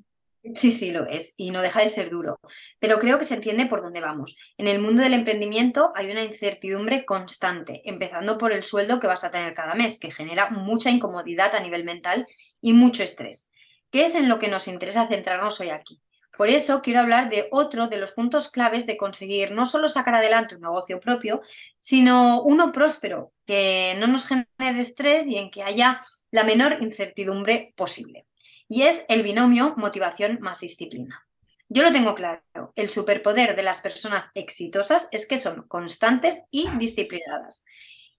Sí, 0.54 0.72
sí, 0.72 0.90
lo 0.90 1.06
es, 1.06 1.34
y 1.36 1.50
no 1.50 1.62
deja 1.62 1.80
de 1.80 1.88
ser 1.88 2.10
duro, 2.10 2.40
pero 2.78 2.98
creo 2.98 3.18
que 3.18 3.24
se 3.24 3.34
entiende 3.34 3.66
por 3.66 3.82
dónde 3.82 4.00
vamos. 4.00 4.36
En 4.56 4.68
el 4.68 4.80
mundo 4.80 5.02
del 5.02 5.14
emprendimiento 5.14 5.92
hay 5.94 6.10
una 6.10 6.22
incertidumbre 6.22 7.04
constante, 7.04 7.82
empezando 7.84 8.38
por 8.38 8.52
el 8.52 8.62
sueldo 8.62 9.00
que 9.00 9.06
vas 9.06 9.24
a 9.24 9.30
tener 9.30 9.54
cada 9.54 9.74
mes, 9.74 9.98
que 9.98 10.10
genera 10.10 10.50
mucha 10.50 10.90
incomodidad 10.90 11.54
a 11.54 11.60
nivel 11.60 11.84
mental 11.84 12.26
y 12.60 12.72
mucho 12.72 13.02
estrés, 13.02 13.50
¿Qué 13.90 14.04
es 14.04 14.14
en 14.14 14.28
lo 14.28 14.38
que 14.38 14.48
nos 14.48 14.68
interesa 14.68 15.08
centrarnos 15.08 15.60
hoy 15.60 15.70
aquí. 15.70 16.02
Por 16.36 16.50
eso 16.50 16.82
quiero 16.82 17.00
hablar 17.00 17.30
de 17.30 17.48
otro 17.50 17.88
de 17.88 17.96
los 17.96 18.12
puntos 18.12 18.50
claves 18.50 18.86
de 18.86 18.98
conseguir 18.98 19.50
no 19.52 19.64
solo 19.64 19.88
sacar 19.88 20.14
adelante 20.14 20.54
un 20.54 20.60
negocio 20.60 21.00
propio, 21.00 21.40
sino 21.78 22.42
uno 22.42 22.70
próspero, 22.70 23.32
que 23.46 23.96
no 23.98 24.06
nos 24.06 24.28
genere 24.28 24.80
estrés 24.80 25.26
y 25.26 25.36
en 25.36 25.50
que 25.50 25.62
haya 25.62 26.02
la 26.30 26.44
menor 26.44 26.76
incertidumbre 26.82 27.72
posible 27.76 28.26
y 28.68 28.82
es 28.82 29.04
el 29.08 29.22
binomio 29.22 29.74
motivación 29.76 30.38
más 30.40 30.60
disciplina. 30.60 31.26
Yo 31.70 31.82
lo 31.82 31.92
tengo 31.92 32.14
claro, 32.14 32.72
el 32.76 32.88
superpoder 32.88 33.54
de 33.54 33.62
las 33.62 33.80
personas 33.80 34.30
exitosas 34.34 35.08
es 35.10 35.26
que 35.26 35.36
son 35.36 35.68
constantes 35.68 36.42
y 36.50 36.68
disciplinadas. 36.78 37.64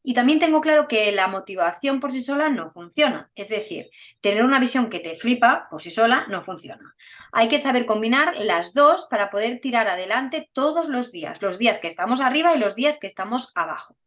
Y 0.01 0.13
también 0.13 0.39
tengo 0.39 0.62
claro 0.62 0.88
que 0.88 1.12
la 1.12 1.27
motivación 1.27 2.00
por 2.00 2.12
sí 2.12 2.22
sola 2.22 2.50
no 2.50 2.72
funciona. 2.72 3.32
Es 3.36 3.50
decir, 3.50 3.89
tener 4.22 4.46
una 4.46 4.60
visión 4.60 4.89
que 4.89 5.00
te 5.00 5.15
flipa 5.15 5.68
por 5.70 5.82
sí 5.82 5.91
sola 5.91 6.25
no 6.29 6.41
funciona. 6.41 6.96
Hay 7.32 7.50
que 7.50 7.58
saber 7.58 7.86
combinar 7.86 8.36
las 8.38 8.74
dos 8.74 9.08
para 9.10 9.29
poder 9.29 9.60
tirar 9.60 9.88
adelante 9.88 10.50
todos 10.53 10.88
los 10.88 11.12
días, 11.12 11.41
los 11.41 11.58
días 11.58 11.79
que 11.79 11.88
estamos 11.88 12.22
arriba 12.22 12.56
y 12.56 12.60
los 12.60 12.75
días 12.75 12.98
que 13.00 13.08
estamos 13.08 13.51
abajo. 13.56 13.98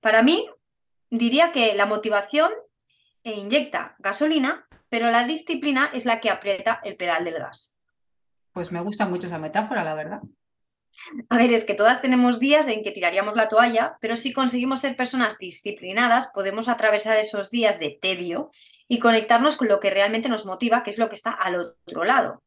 Para 0.00 0.22
mí, 0.22 0.48
diría 1.10 1.52
que 1.52 1.74
la 1.74 1.86
motivación 1.86 2.52
inyecta 3.22 3.96
gasolina, 3.98 4.66
pero 4.94 5.10
la 5.10 5.24
disciplina 5.24 5.90
es 5.92 6.04
la 6.04 6.20
que 6.20 6.30
aprieta 6.30 6.80
el 6.84 6.94
pedal 6.94 7.24
del 7.24 7.40
gas. 7.40 7.76
Pues 8.52 8.70
me 8.70 8.80
gusta 8.80 9.06
mucho 9.06 9.26
esa 9.26 9.38
metáfora, 9.38 9.82
la 9.82 9.94
verdad. 9.94 10.20
A 11.28 11.36
ver, 11.36 11.52
es 11.52 11.64
que 11.64 11.74
todas 11.74 12.00
tenemos 12.00 12.38
días 12.38 12.68
en 12.68 12.84
que 12.84 12.92
tiraríamos 12.92 13.34
la 13.34 13.48
toalla, 13.48 13.98
pero 14.00 14.14
si 14.14 14.32
conseguimos 14.32 14.82
ser 14.82 14.94
personas 14.94 15.36
disciplinadas, 15.36 16.30
podemos 16.32 16.68
atravesar 16.68 17.16
esos 17.16 17.50
días 17.50 17.80
de 17.80 17.98
tedio 18.00 18.52
y 18.86 19.00
conectarnos 19.00 19.56
con 19.56 19.66
lo 19.66 19.80
que 19.80 19.90
realmente 19.90 20.28
nos 20.28 20.46
motiva, 20.46 20.84
que 20.84 20.90
es 20.90 20.98
lo 20.98 21.08
que 21.08 21.16
está 21.16 21.32
al 21.32 21.56
otro 21.56 22.04
lado. 22.04 22.44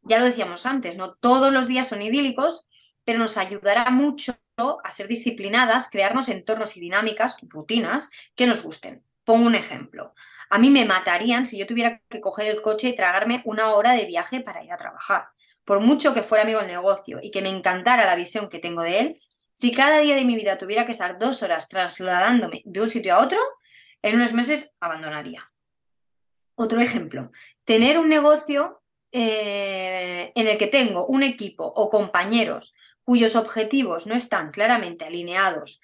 Ya 0.00 0.18
lo 0.18 0.24
decíamos 0.24 0.64
antes, 0.64 0.96
no 0.96 1.16
todos 1.16 1.52
los 1.52 1.68
días 1.68 1.86
son 1.86 2.00
idílicos, 2.00 2.66
pero 3.04 3.18
nos 3.18 3.36
ayudará 3.36 3.90
mucho 3.90 4.38
a 4.56 4.90
ser 4.90 5.06
disciplinadas, 5.06 5.90
crearnos 5.90 6.30
entornos 6.30 6.78
y 6.78 6.80
dinámicas, 6.80 7.36
rutinas 7.42 8.10
que 8.34 8.46
nos 8.46 8.62
gusten. 8.62 9.04
Pongo 9.22 9.46
un 9.46 9.54
ejemplo. 9.54 10.14
A 10.50 10.58
mí 10.58 10.70
me 10.70 10.84
matarían 10.84 11.46
si 11.46 11.58
yo 11.58 11.66
tuviera 11.66 12.02
que 12.08 12.20
coger 12.20 12.46
el 12.46 12.60
coche 12.60 12.88
y 12.88 12.94
tragarme 12.94 13.42
una 13.44 13.74
hora 13.74 13.92
de 13.92 14.04
viaje 14.04 14.40
para 14.40 14.62
ir 14.62 14.72
a 14.72 14.76
trabajar 14.76 15.28
por 15.70 15.78
mucho 15.78 16.14
que 16.14 16.24
fuera 16.24 16.42
amigo 16.42 16.58
del 16.58 16.68
negocio 16.68 17.20
y 17.22 17.30
que 17.30 17.42
me 17.42 17.48
encantara 17.48 18.04
la 18.04 18.16
visión 18.16 18.48
que 18.48 18.58
tengo 18.58 18.82
de 18.82 18.98
él, 18.98 19.20
si 19.52 19.70
cada 19.70 20.00
día 20.00 20.16
de 20.16 20.24
mi 20.24 20.34
vida 20.34 20.58
tuviera 20.58 20.84
que 20.84 20.90
estar 20.90 21.16
dos 21.16 21.44
horas 21.44 21.68
trasladándome 21.68 22.62
de 22.64 22.80
un 22.80 22.90
sitio 22.90 23.14
a 23.14 23.20
otro, 23.20 23.38
en 24.02 24.16
unos 24.16 24.32
meses 24.32 24.74
abandonaría. 24.80 25.48
Otro 26.56 26.80
ejemplo, 26.80 27.30
tener 27.64 28.00
un 28.00 28.08
negocio 28.08 28.82
eh, 29.12 30.32
en 30.34 30.48
el 30.48 30.58
que 30.58 30.66
tengo 30.66 31.06
un 31.06 31.22
equipo 31.22 31.64
o 31.64 31.88
compañeros 31.88 32.74
cuyos 33.04 33.36
objetivos 33.36 34.08
no 34.08 34.16
están 34.16 34.50
claramente 34.50 35.04
alineados 35.04 35.80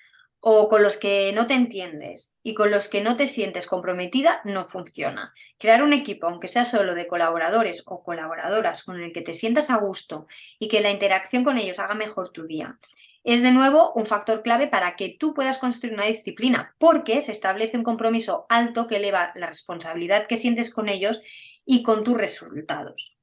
o 0.49 0.69
con 0.69 0.85
los 0.85 0.97
que 0.97 1.33
no 1.33 1.49
te 1.49 1.55
entiendes 1.55 2.33
y 2.45 2.55
con 2.55 2.71
los 2.71 2.89
que 2.89 3.01
no 3.01 3.17
te 3.17 3.27
sientes 3.27 3.67
comprometida, 3.67 4.43
no 4.45 4.69
funciona. 4.69 5.35
Crear 5.59 5.83
un 5.83 5.93
equipo, 5.93 6.29
aunque 6.29 6.47
sea 6.47 6.65
solo 6.65 6.95
de 6.95 7.09
colaboradores 7.09 7.83
o 7.89 8.05
colaboradoras 8.05 8.85
con 8.85 9.03
el 9.03 9.13
que 9.13 9.23
te 9.23 9.35
sientas 9.35 9.71
a 9.71 9.77
gusto 9.79 10.29
y 10.61 10.69
que 10.69 10.81
la 10.81 10.93
interacción 10.93 11.43
con 11.43 11.59
ellos 11.59 11.81
haga 11.81 11.97
mejor 11.97 12.31
tu 12.31 12.47
día, 12.47 12.79
es 13.25 13.43
de 13.43 13.51
nuevo 13.51 13.93
un 13.95 14.07
factor 14.07 14.45
clave 14.45 14.69
para 14.69 14.95
que 14.95 15.17
tú 15.19 15.35
puedas 15.35 15.59
construir 15.59 15.95
una 15.95 16.07
disciplina, 16.07 16.77
porque 16.79 17.23
se 17.23 17.33
establece 17.33 17.77
un 17.77 17.83
compromiso 17.83 18.47
alto 18.49 18.87
que 18.87 18.99
eleva 18.99 19.33
la 19.35 19.49
responsabilidad 19.49 20.29
que 20.29 20.37
sientes 20.37 20.73
con 20.73 20.89
ellos 20.89 21.23
y 21.65 21.83
con 21.83 22.05
tus 22.05 22.17
resultados. 22.17 23.17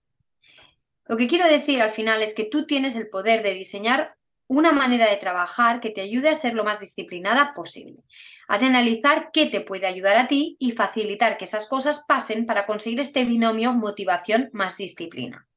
Lo 1.05 1.15
que 1.15 1.27
quiero 1.27 1.47
decir 1.47 1.81
al 1.81 1.89
final 1.89 2.21
es 2.21 2.33
que 2.33 2.43
tú 2.43 2.65
tienes 2.65 2.97
el 2.97 3.07
poder 3.07 3.43
de 3.43 3.53
diseñar 3.53 4.17
una 4.47 4.71
manera 4.71 5.09
de 5.09 5.17
trabajar 5.17 5.79
que 5.79 5.89
te 5.89 6.01
ayude 6.01 6.29
a 6.29 6.35
ser 6.35 6.53
lo 6.53 6.63
más 6.63 6.79
disciplinada 6.79 7.53
posible. 7.53 8.03
Has 8.47 8.61
de 8.61 8.67
analizar 8.67 9.29
qué 9.31 9.47
te 9.47 9.61
puede 9.61 9.87
ayudar 9.87 10.17
a 10.17 10.27
ti 10.27 10.57
y 10.59 10.71
facilitar 10.71 11.37
que 11.37 11.45
esas 11.45 11.67
cosas 11.67 12.05
pasen 12.07 12.45
para 12.45 12.65
conseguir 12.65 12.99
este 12.99 13.23
binomio 13.25 13.73
motivación 13.73 14.49
más 14.53 14.77
disciplina. 14.77 15.47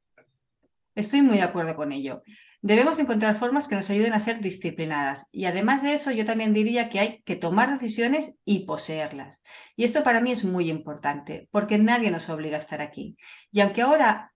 Estoy 0.94 1.20
muy 1.20 1.36
de 1.36 1.42
acuerdo 1.42 1.76
con 1.76 1.92
ello. 1.92 2.22
Debemos 2.62 2.98
encontrar 2.98 3.36
formas 3.36 3.68
que 3.68 3.76
nos 3.76 3.90
ayuden 3.90 4.14
a 4.14 4.18
ser 4.18 4.40
disciplinadas 4.40 5.28
y 5.30 5.44
además 5.44 5.82
de 5.82 5.92
eso 5.92 6.10
yo 6.10 6.24
también 6.24 6.54
diría 6.54 6.88
que 6.88 6.98
hay 6.98 7.22
que 7.22 7.36
tomar 7.36 7.70
decisiones 7.70 8.34
y 8.46 8.64
poseerlas. 8.64 9.42
Y 9.76 9.84
esto 9.84 10.02
para 10.02 10.22
mí 10.22 10.32
es 10.32 10.44
muy 10.44 10.70
importante 10.70 11.48
porque 11.50 11.76
nadie 11.78 12.10
nos 12.10 12.30
obliga 12.30 12.56
a 12.56 12.60
estar 12.60 12.80
aquí. 12.80 13.16
Y 13.52 13.60
aunque 13.60 13.82
ahora 13.82 14.32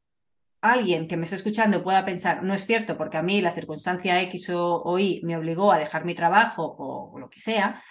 alguien 0.61 1.09
que 1.09 1.17
me 1.17 1.25
esté 1.25 1.37
escuchando 1.37 1.83
pueda 1.83 2.05
pensar, 2.05 2.43
no 2.43 2.55
es 2.55 2.67
cierto, 2.67 2.97
porque 2.97 3.17
a 3.17 3.23
mí 3.23 3.41
la 3.41 3.55
circunstancia 3.55 4.21
X 4.23 4.51
o, 4.55 4.99
Y 4.99 5.21
me 5.25 5.37
obligó 5.37 5.73
a 5.73 5.79
dejar 5.79 6.05
mi 6.05 6.15
trabajo 6.15 6.77
o, 6.79 7.19
lo 7.19 7.31
que 7.31 7.41
sea, 7.41 7.83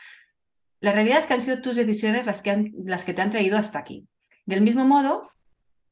la 0.79 0.91
realidad 0.91 1.19
es 1.19 1.25
que 1.25 1.33
han 1.33 1.41
sido 1.41 1.61
tus 1.61 1.75
decisiones 1.75 2.25
las 2.25 2.41
que, 2.41 2.71
las 2.85 3.05
que 3.05 3.13
te 3.13 3.21
han 3.21 3.31
traído 3.31 3.57
hasta 3.57 3.79
aquí. 3.79 4.07
Del 4.45 4.61
mismo 4.61 4.85
modo 4.85 5.31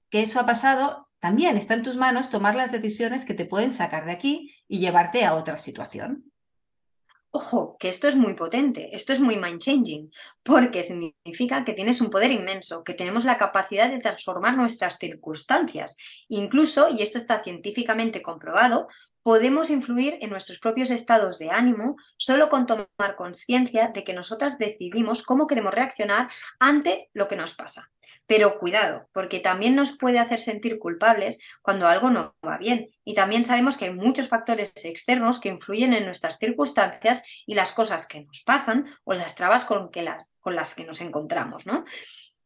que 0.10 0.22
eso 0.22 0.40
ha 0.40 0.46
pasado, 0.46 1.10
también 1.20 1.58
está 1.58 1.74
en 1.74 1.84
tus 1.84 1.98
manos 1.98 2.30
tomar 2.30 2.56
las 2.56 2.72
decisiones 2.72 3.26
que 3.26 3.34
te 3.34 3.46
pueden 3.46 3.72
sacar 3.72 4.06
de 4.06 4.12
aquí 4.12 4.54
y 4.68 4.80
llevarte 4.80 5.26
a 5.26 5.34
otra 5.34 5.58
situación. 5.58 6.32
Ojo, 7.39 7.77
que 7.79 7.89
esto 7.89 8.08
es 8.08 8.15
muy 8.15 8.34
potente, 8.34 8.89
esto 8.96 9.13
es 9.13 9.20
muy 9.20 9.36
mind 9.38 9.62
changing, 9.62 10.12
porque 10.41 10.82
significa 10.82 11.63
que 11.63 11.74
tienes 11.74 12.01
un 12.01 12.10
poder 12.10 12.32
inmenso, 12.32 12.84
que 12.84 12.96
tenemos 12.96 13.25
la 13.25 13.38
capacidad 13.38 13.91
de 13.91 14.00
transformar 14.00 14.58
nuestras 14.58 14.98
circunstancias. 14.98 15.98
Incluso, 16.29 16.89
y 16.89 17.03
esto 17.03 17.20
está 17.20 17.44
científicamente 17.44 18.24
comprobado, 18.24 18.88
podemos 19.28 19.70
influir 19.70 20.18
en 20.22 20.30
nuestros 20.30 20.58
propios 20.58 20.90
estados 20.90 21.38
de 21.38 21.50
ánimo 21.50 21.98
solo 22.16 22.48
con 22.48 22.66
tomar 22.66 23.18
conciencia 23.18 23.92
de 23.94 24.06
que 24.06 24.14
nosotras 24.14 24.58
decidimos 24.58 25.22
cómo 25.22 25.48
queremos 25.48 25.74
reaccionar 25.74 26.30
ante 26.60 27.10
lo 27.14 27.28
que 27.28 27.36
nos 27.36 27.54
pasa. 27.54 27.92
Pero 28.26 28.58
cuidado, 28.58 29.10
porque 29.12 29.42
también 29.42 29.76
nos 29.76 29.98
puede 29.98 30.20
hacer 30.20 30.40
sentir 30.40 30.80
culpables 30.80 31.40
cuando 31.62 31.90
algo 31.90 32.10
no 32.10 32.38
va 32.48 32.58
bien. 32.58 32.90
Y 33.04 33.16
también 33.16 33.44
sabemos 33.44 33.78
que 33.78 33.84
hay 33.84 33.94
muchos 33.94 34.30
factores 34.30 34.72
externos 34.86 35.42
que 35.42 35.50
influyen 35.50 35.92
en 35.92 36.06
nuestras 36.06 36.38
circunstancias 36.38 37.22
y 37.46 37.54
las 37.54 37.74
cosas 37.74 38.08
que 38.08 38.22
nos 38.22 38.44
pasan 38.44 38.86
o 39.04 39.14
las 39.14 39.36
trabas 39.36 39.66
con, 39.66 39.90
las, 39.94 40.30
con 40.40 40.56
las 40.56 40.74
que 40.74 40.86
nos 40.86 41.02
encontramos, 41.02 41.66
¿no? 41.66 41.84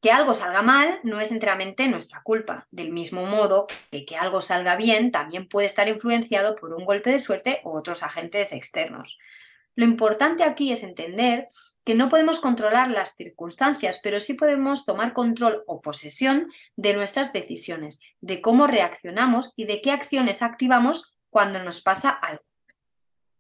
Que 0.02 0.12
algo 0.12 0.34
salga 0.34 0.62
mal 0.62 1.00
no 1.04 1.20
es 1.22 1.32
enteramente 1.32 1.88
nuestra 1.88 2.22
culpa. 2.24 2.68
Del 2.72 2.92
mismo 2.92 3.26
modo 3.26 3.68
que 3.92 4.04
que 4.04 4.18
algo 4.18 4.42
salga 4.42 4.76
bien 4.76 5.12
también 5.12 5.48
puede 5.48 5.68
estar 5.68 5.88
influenciado 5.88 6.56
por 6.56 6.74
un 6.74 6.86
golpe 6.86 7.12
de 7.12 7.20
suerte 7.20 7.62
u 7.64 7.78
otros 7.78 8.02
agentes 8.04 8.52
externos. 8.52 9.20
Lo 9.76 9.86
importante 9.86 10.44
aquí 10.44 10.72
es 10.72 10.84
entender 10.84 11.48
que 11.84 11.96
no 11.96 12.10
podemos 12.10 12.40
controlar 12.40 12.90
las 12.90 13.16
circunstancias, 13.16 14.00
pero 14.04 14.20
sí 14.20 14.34
podemos 14.34 14.86
tomar 14.86 15.14
control 15.14 15.64
o 15.66 15.82
posesión 15.82 16.52
de 16.76 16.94
nuestras 16.94 17.34
decisiones, 17.34 18.02
de 18.20 18.42
cómo 18.42 18.68
reaccionamos 18.68 19.54
y 19.56 19.66
de 19.66 19.82
qué 19.82 19.92
acciones 19.92 20.42
activamos 20.42 21.16
cuando 21.30 21.64
nos 21.64 21.82
pasa 21.82 22.10
algo. 22.10 22.44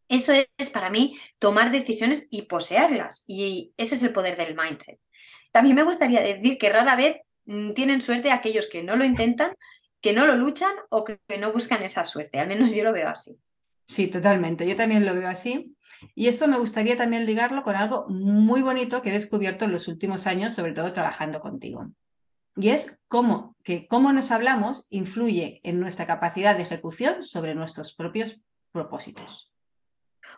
Eso 0.07 0.33
es 0.57 0.69
para 0.69 0.89
mí 0.89 1.19
tomar 1.39 1.71
decisiones 1.71 2.27
y 2.31 2.43
poseerlas, 2.43 3.23
y 3.27 3.73
ese 3.77 3.95
es 3.95 4.03
el 4.03 4.11
poder 4.11 4.37
del 4.37 4.55
mindset. 4.55 4.99
También 5.51 5.75
me 5.75 5.83
gustaría 5.83 6.21
decir 6.21 6.57
que 6.57 6.69
rara 6.69 6.95
vez 6.95 7.17
mm, 7.45 7.73
tienen 7.73 8.01
suerte 8.01 8.31
aquellos 8.31 8.67
que 8.67 8.83
no 8.83 8.95
lo 8.95 9.05
intentan, 9.05 9.55
que 10.01 10.13
no 10.13 10.25
lo 10.25 10.35
luchan 10.35 10.73
o 10.89 11.03
que 11.03 11.19
no 11.39 11.51
buscan 11.51 11.83
esa 11.83 12.03
suerte, 12.03 12.39
al 12.39 12.47
menos 12.47 12.73
yo 12.73 12.83
lo 12.83 12.93
veo 12.93 13.09
así. 13.09 13.37
Sí, 13.85 14.07
totalmente. 14.07 14.67
Yo 14.67 14.75
también 14.75 15.05
lo 15.05 15.13
veo 15.13 15.27
así. 15.27 15.75
Y 16.15 16.27
esto 16.27 16.47
me 16.47 16.57
gustaría 16.57 16.97
también 16.97 17.25
ligarlo 17.25 17.61
con 17.63 17.75
algo 17.75 18.07
muy 18.07 18.61
bonito 18.61 19.01
que 19.01 19.09
he 19.09 19.13
descubierto 19.13 19.65
en 19.65 19.71
los 19.71 19.87
últimos 19.87 20.27
años, 20.27 20.53
sobre 20.53 20.73
todo 20.73 20.93
trabajando 20.93 21.41
contigo. 21.41 21.91
Y 22.55 22.69
es 22.69 22.97
cómo, 23.07 23.55
que 23.63 23.87
cómo 23.87 24.11
nos 24.13 24.31
hablamos 24.31 24.87
influye 24.89 25.61
en 25.63 25.79
nuestra 25.79 26.07
capacidad 26.07 26.55
de 26.55 26.63
ejecución 26.63 27.23
sobre 27.23 27.53
nuestros 27.53 27.93
propios 27.93 28.39
propósitos. 28.71 29.51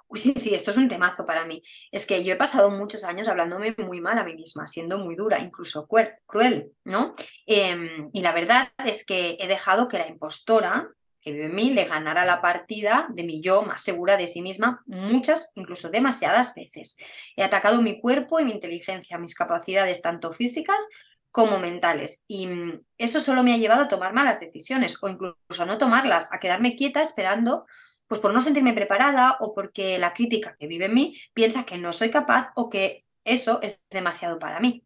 Uy, 0.08 0.20
sí, 0.20 0.34
sí, 0.36 0.54
esto 0.54 0.72
es 0.72 0.78
un 0.78 0.88
temazo 0.88 1.26
para 1.26 1.46
mí. 1.46 1.62
Es 1.92 2.06
que 2.06 2.24
yo 2.24 2.34
he 2.34 2.38
pasado 2.38 2.70
muchos 2.72 3.04
años 3.04 3.28
hablándome 3.28 3.76
muy 3.78 4.02
mal 4.02 4.18
a 4.18 4.24
mí 4.24 4.36
misma, 4.36 4.68
siendo 4.68 5.00
muy 5.00 5.16
dura, 5.16 5.40
incluso 5.40 5.88
cruel, 5.88 6.72
¿no? 6.84 7.16
Em, 7.46 8.10
y 8.14 8.22
la 8.22 8.32
verdad 8.32 8.72
es 8.86 9.06
que 9.06 9.38
he 9.40 9.48
dejado 9.48 9.88
que 9.88 9.98
la 9.98 10.08
impostora 10.08 10.90
que 11.24 11.32
vive 11.32 11.46
en 11.46 11.56
mí 11.56 11.70
le 11.72 11.86
ganará 11.86 12.26
la 12.26 12.42
partida 12.42 13.08
de 13.10 13.24
mi 13.24 13.42
yo 13.42 13.62
más 13.62 13.82
segura 13.82 14.18
de 14.18 14.28
sí 14.28 14.42
misma 14.42 14.84
muchas, 14.86 15.52
incluso 15.56 15.90
demasiadas 15.90 16.54
veces. 16.54 16.98
He 17.38 17.44
atacado 17.44 17.82
mi 17.82 18.02
cuerpo 18.02 18.40
y 18.40 18.44
mi 18.44 18.52
inteligencia, 18.52 19.18
mis 19.18 19.34
capacidades 19.34 20.02
tanto 20.02 20.34
físicas 20.34 20.86
como 21.32 21.60
mentales. 21.60 22.24
Y 22.28 22.48
mm, 22.48 22.82
eso 22.98 23.20
solo 23.20 23.42
me 23.42 23.54
ha 23.54 23.58
llevado 23.58 23.84
a 23.84 23.88
tomar 23.88 24.14
malas 24.14 24.40
decisiones 24.40 25.02
o 25.02 25.08
incluso 25.08 25.64
a 25.64 25.66
no 25.66 25.78
tomarlas, 25.78 26.32
a 26.32 26.40
quedarme 26.40 26.76
quieta 26.76 27.02
esperando, 27.02 27.66
pues 28.08 28.22
por 28.22 28.34
no 28.34 28.42
sentirme 28.42 28.74
preparada 28.74 29.38
o 29.40 29.54
porque 29.54 29.98
la 29.98 30.14
crítica 30.14 30.56
que 30.60 30.68
vive 30.68 30.86
en 30.86 30.94
mí 30.94 31.16
piensa 31.34 31.66
que 31.66 31.78
no 31.78 31.94
soy 31.94 32.12
capaz 32.12 32.52
o 32.56 32.70
que 32.70 33.06
eso 33.24 33.62
es 33.62 33.84
demasiado 33.90 34.40
para 34.40 34.60
mí. 34.60 34.84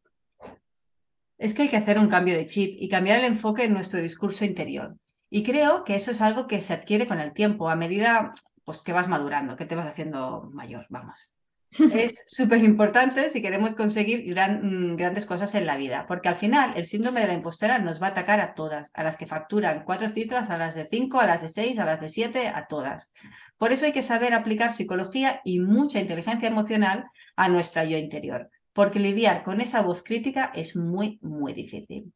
Es 1.37 1.53
que 1.53 1.63
hay 1.63 1.69
que 1.69 1.77
hacer 1.77 1.99
un 1.99 2.09
cambio 2.09 2.35
de 2.35 2.45
chip 2.45 2.77
y 2.79 2.87
cambiar 2.89 3.19
el 3.19 3.25
enfoque 3.25 3.65
en 3.65 3.73
nuestro 3.73 3.99
discurso 3.99 4.43
interior. 4.43 4.95
Y 5.29 5.43
creo 5.43 5.83
que 5.83 5.95
eso 5.95 6.11
es 6.11 6.21
algo 6.21 6.47
que 6.47 6.61
se 6.61 6.73
adquiere 6.73 7.07
con 7.07 7.19
el 7.19 7.33
tiempo, 7.33 7.69
a 7.69 7.75
medida 7.75 8.33
pues, 8.63 8.81
que 8.81 8.93
vas 8.93 9.07
madurando, 9.07 9.55
que 9.55 9.65
te 9.65 9.75
vas 9.75 9.87
haciendo 9.87 10.49
mayor, 10.53 10.85
vamos. 10.89 11.29
Es 11.71 12.23
súper 12.27 12.63
importante 12.63 13.29
si 13.29 13.41
queremos 13.41 13.75
conseguir 13.75 14.25
mm, 14.29 14.95
grandes 14.95 15.25
cosas 15.25 15.53
en 15.55 15.65
la 15.65 15.77
vida, 15.77 16.05
porque 16.07 16.29
al 16.29 16.35
final 16.35 16.73
el 16.75 16.85
síndrome 16.85 17.21
de 17.21 17.27
la 17.27 17.33
impostora 17.33 17.79
nos 17.79 18.01
va 18.01 18.07
a 18.07 18.09
atacar 18.11 18.39
a 18.39 18.53
todas, 18.53 18.91
a 18.93 19.03
las 19.03 19.17
que 19.17 19.25
facturan 19.25 19.83
cuatro 19.83 20.09
cifras, 20.09 20.49
a 20.49 20.57
las 20.57 20.75
de 20.75 20.87
cinco, 20.89 21.19
a 21.19 21.27
las 21.27 21.41
de 21.41 21.49
seis, 21.49 21.79
a 21.79 21.85
las 21.85 22.01
de 22.01 22.09
siete, 22.09 22.47
a 22.47 22.67
todas. 22.67 23.11
Por 23.57 23.71
eso 23.71 23.85
hay 23.85 23.91
que 23.91 24.01
saber 24.01 24.33
aplicar 24.33 24.71
psicología 24.71 25.41
y 25.43 25.59
mucha 25.59 25.99
inteligencia 25.99 26.47
emocional 26.47 27.05
a 27.35 27.49
nuestra 27.49 27.83
yo 27.85 27.97
interior, 27.97 28.49
porque 28.73 28.99
lidiar 28.99 29.43
con 29.43 29.61
esa 29.61 29.81
voz 29.81 30.03
crítica 30.03 30.51
es 30.53 30.75
muy, 30.75 31.19
muy 31.21 31.53
difícil. 31.53 32.13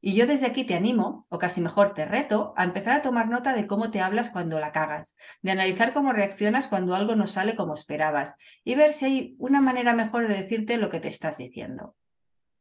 Y 0.00 0.14
yo 0.14 0.26
desde 0.26 0.46
aquí 0.46 0.64
te 0.64 0.74
animo, 0.74 1.24
o 1.28 1.38
casi 1.38 1.60
mejor 1.60 1.92
te 1.94 2.04
reto, 2.04 2.54
a 2.56 2.64
empezar 2.64 2.96
a 2.96 3.02
tomar 3.02 3.28
nota 3.28 3.52
de 3.52 3.66
cómo 3.66 3.90
te 3.90 4.00
hablas 4.00 4.30
cuando 4.30 4.60
la 4.60 4.70
cagas, 4.70 5.16
de 5.42 5.50
analizar 5.50 5.92
cómo 5.92 6.12
reaccionas 6.12 6.68
cuando 6.68 6.94
algo 6.94 7.16
no 7.16 7.26
sale 7.26 7.56
como 7.56 7.74
esperabas 7.74 8.36
y 8.62 8.76
ver 8.76 8.92
si 8.92 9.04
hay 9.04 9.36
una 9.38 9.60
manera 9.60 9.94
mejor 9.94 10.28
de 10.28 10.34
decirte 10.34 10.76
lo 10.76 10.90
que 10.90 11.00
te 11.00 11.08
estás 11.08 11.38
diciendo. 11.38 11.96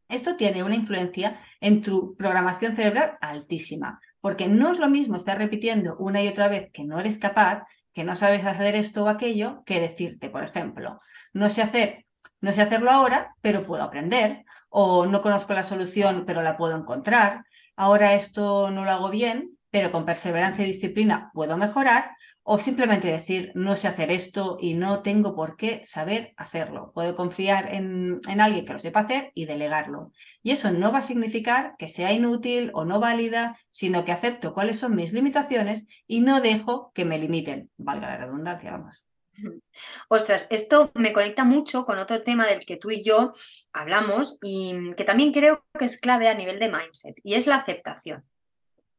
Esto 0.10 0.36
tiene 0.36 0.64
una 0.64 0.76
influencia 0.76 1.40
en 1.60 1.82
tu 1.82 2.16
programación 2.16 2.76
cerebral 2.76 3.18
altísima, 3.22 4.00
porque 4.22 4.48
no 4.48 4.72
es 4.72 4.80
lo 4.80 4.90
mismo 4.90 5.18
estar 5.18 5.38
repitiendo 5.38 5.98
una 5.98 6.24
y 6.24 6.28
otra 6.30 6.48
vez 6.48 6.72
que 6.72 6.86
no 6.86 7.00
eres 7.00 7.20
capaz, 7.20 7.64
que 7.94 8.04
no 8.04 8.16
sabes 8.16 8.46
hacer 8.46 8.76
esto 8.76 9.04
o 9.04 9.10
aquello, 9.10 9.64
que 9.66 9.80
decirte, 9.80 10.30
por 10.30 10.44
ejemplo, 10.44 10.98
no 11.34 11.50
sé 11.50 11.62
hacer, 11.62 12.06
no 12.42 12.54
sé 12.54 12.62
hacerlo 12.62 12.92
ahora, 12.92 13.36
pero 13.42 13.66
puedo 13.66 13.84
aprender, 13.84 14.46
o 14.70 15.06
no 15.06 15.22
conozco 15.22 15.54
la 15.54 15.64
solución, 15.64 16.24
pero 16.26 16.42
la 16.44 16.58
puedo 16.58 16.76
encontrar, 16.76 17.44
ahora 17.76 18.14
esto 18.16 18.72
no 18.72 18.86
lo 18.86 18.92
hago 18.92 19.10
bien, 19.10 19.58
pero 19.70 19.92
con 19.92 20.06
perseverancia 20.06 20.64
y 20.64 20.68
disciplina 20.68 21.32
puedo 21.34 21.58
mejorar, 21.58 22.12
o 22.50 22.60
simplemente 22.60 23.10
decir, 23.12 23.52
no 23.56 23.76
sé 23.76 23.90
hacer 23.90 24.10
esto 24.10 24.58
y 24.62 24.74
no 24.74 25.02
tengo 25.02 25.36
por 25.36 25.58
qué 25.58 25.82
saber 25.84 26.34
hacerlo. 26.38 26.94
Puedo 26.94 27.14
confiar 27.14 27.76
en, 27.76 28.22
alguien 28.40 28.66
que 28.66 28.72
lo 28.72 28.80
sepa 28.80 29.02
hacer 29.02 29.32
y 29.34 29.44
delegarlo. 29.44 30.14
Y 30.44 30.52
eso 30.52 30.72
no 30.72 30.94
va 30.94 31.00
a 31.00 31.02
significar 31.02 31.76
que 31.78 31.90
sea 31.90 32.14
inútil 32.14 32.72
o 32.74 32.86
no 32.86 33.02
válida, 33.02 33.60
sino 33.70 34.06
que 34.06 34.14
acepto 34.14 34.54
cuáles 34.54 34.80
son 34.80 34.96
mis 34.96 35.12
limitaciones 35.12 35.88
y 36.08 36.22
no 36.22 36.40
dejo 36.40 36.94
que 36.94 37.04
me 37.04 37.20
limiten. 37.20 37.70
Valga 37.76 38.08
la 38.08 38.18
redundancia, 38.18 38.72
vamos. 38.72 39.07
Ostras, 40.10 40.48
esto 40.50 40.92
me 40.96 41.14
conecta 41.14 41.44
mucho 41.44 41.86
con 41.86 42.00
otro 42.00 42.24
tema 42.24 42.48
del 42.48 42.66
que 42.66 42.78
tú 42.78 42.92
y 42.92 43.04
yo 43.04 43.34
hablamos 43.74 44.38
y 44.42 44.94
que 44.96 45.04
también 45.04 45.32
creo 45.32 45.66
que 45.78 45.86
es 45.86 46.00
clave 46.00 46.28
a 46.28 46.34
nivel 46.34 46.60
de 46.60 46.70
mindset, 46.70 47.16
y 47.24 47.36
es 47.36 47.48
la 47.48 47.58
aceptación. 47.58 48.24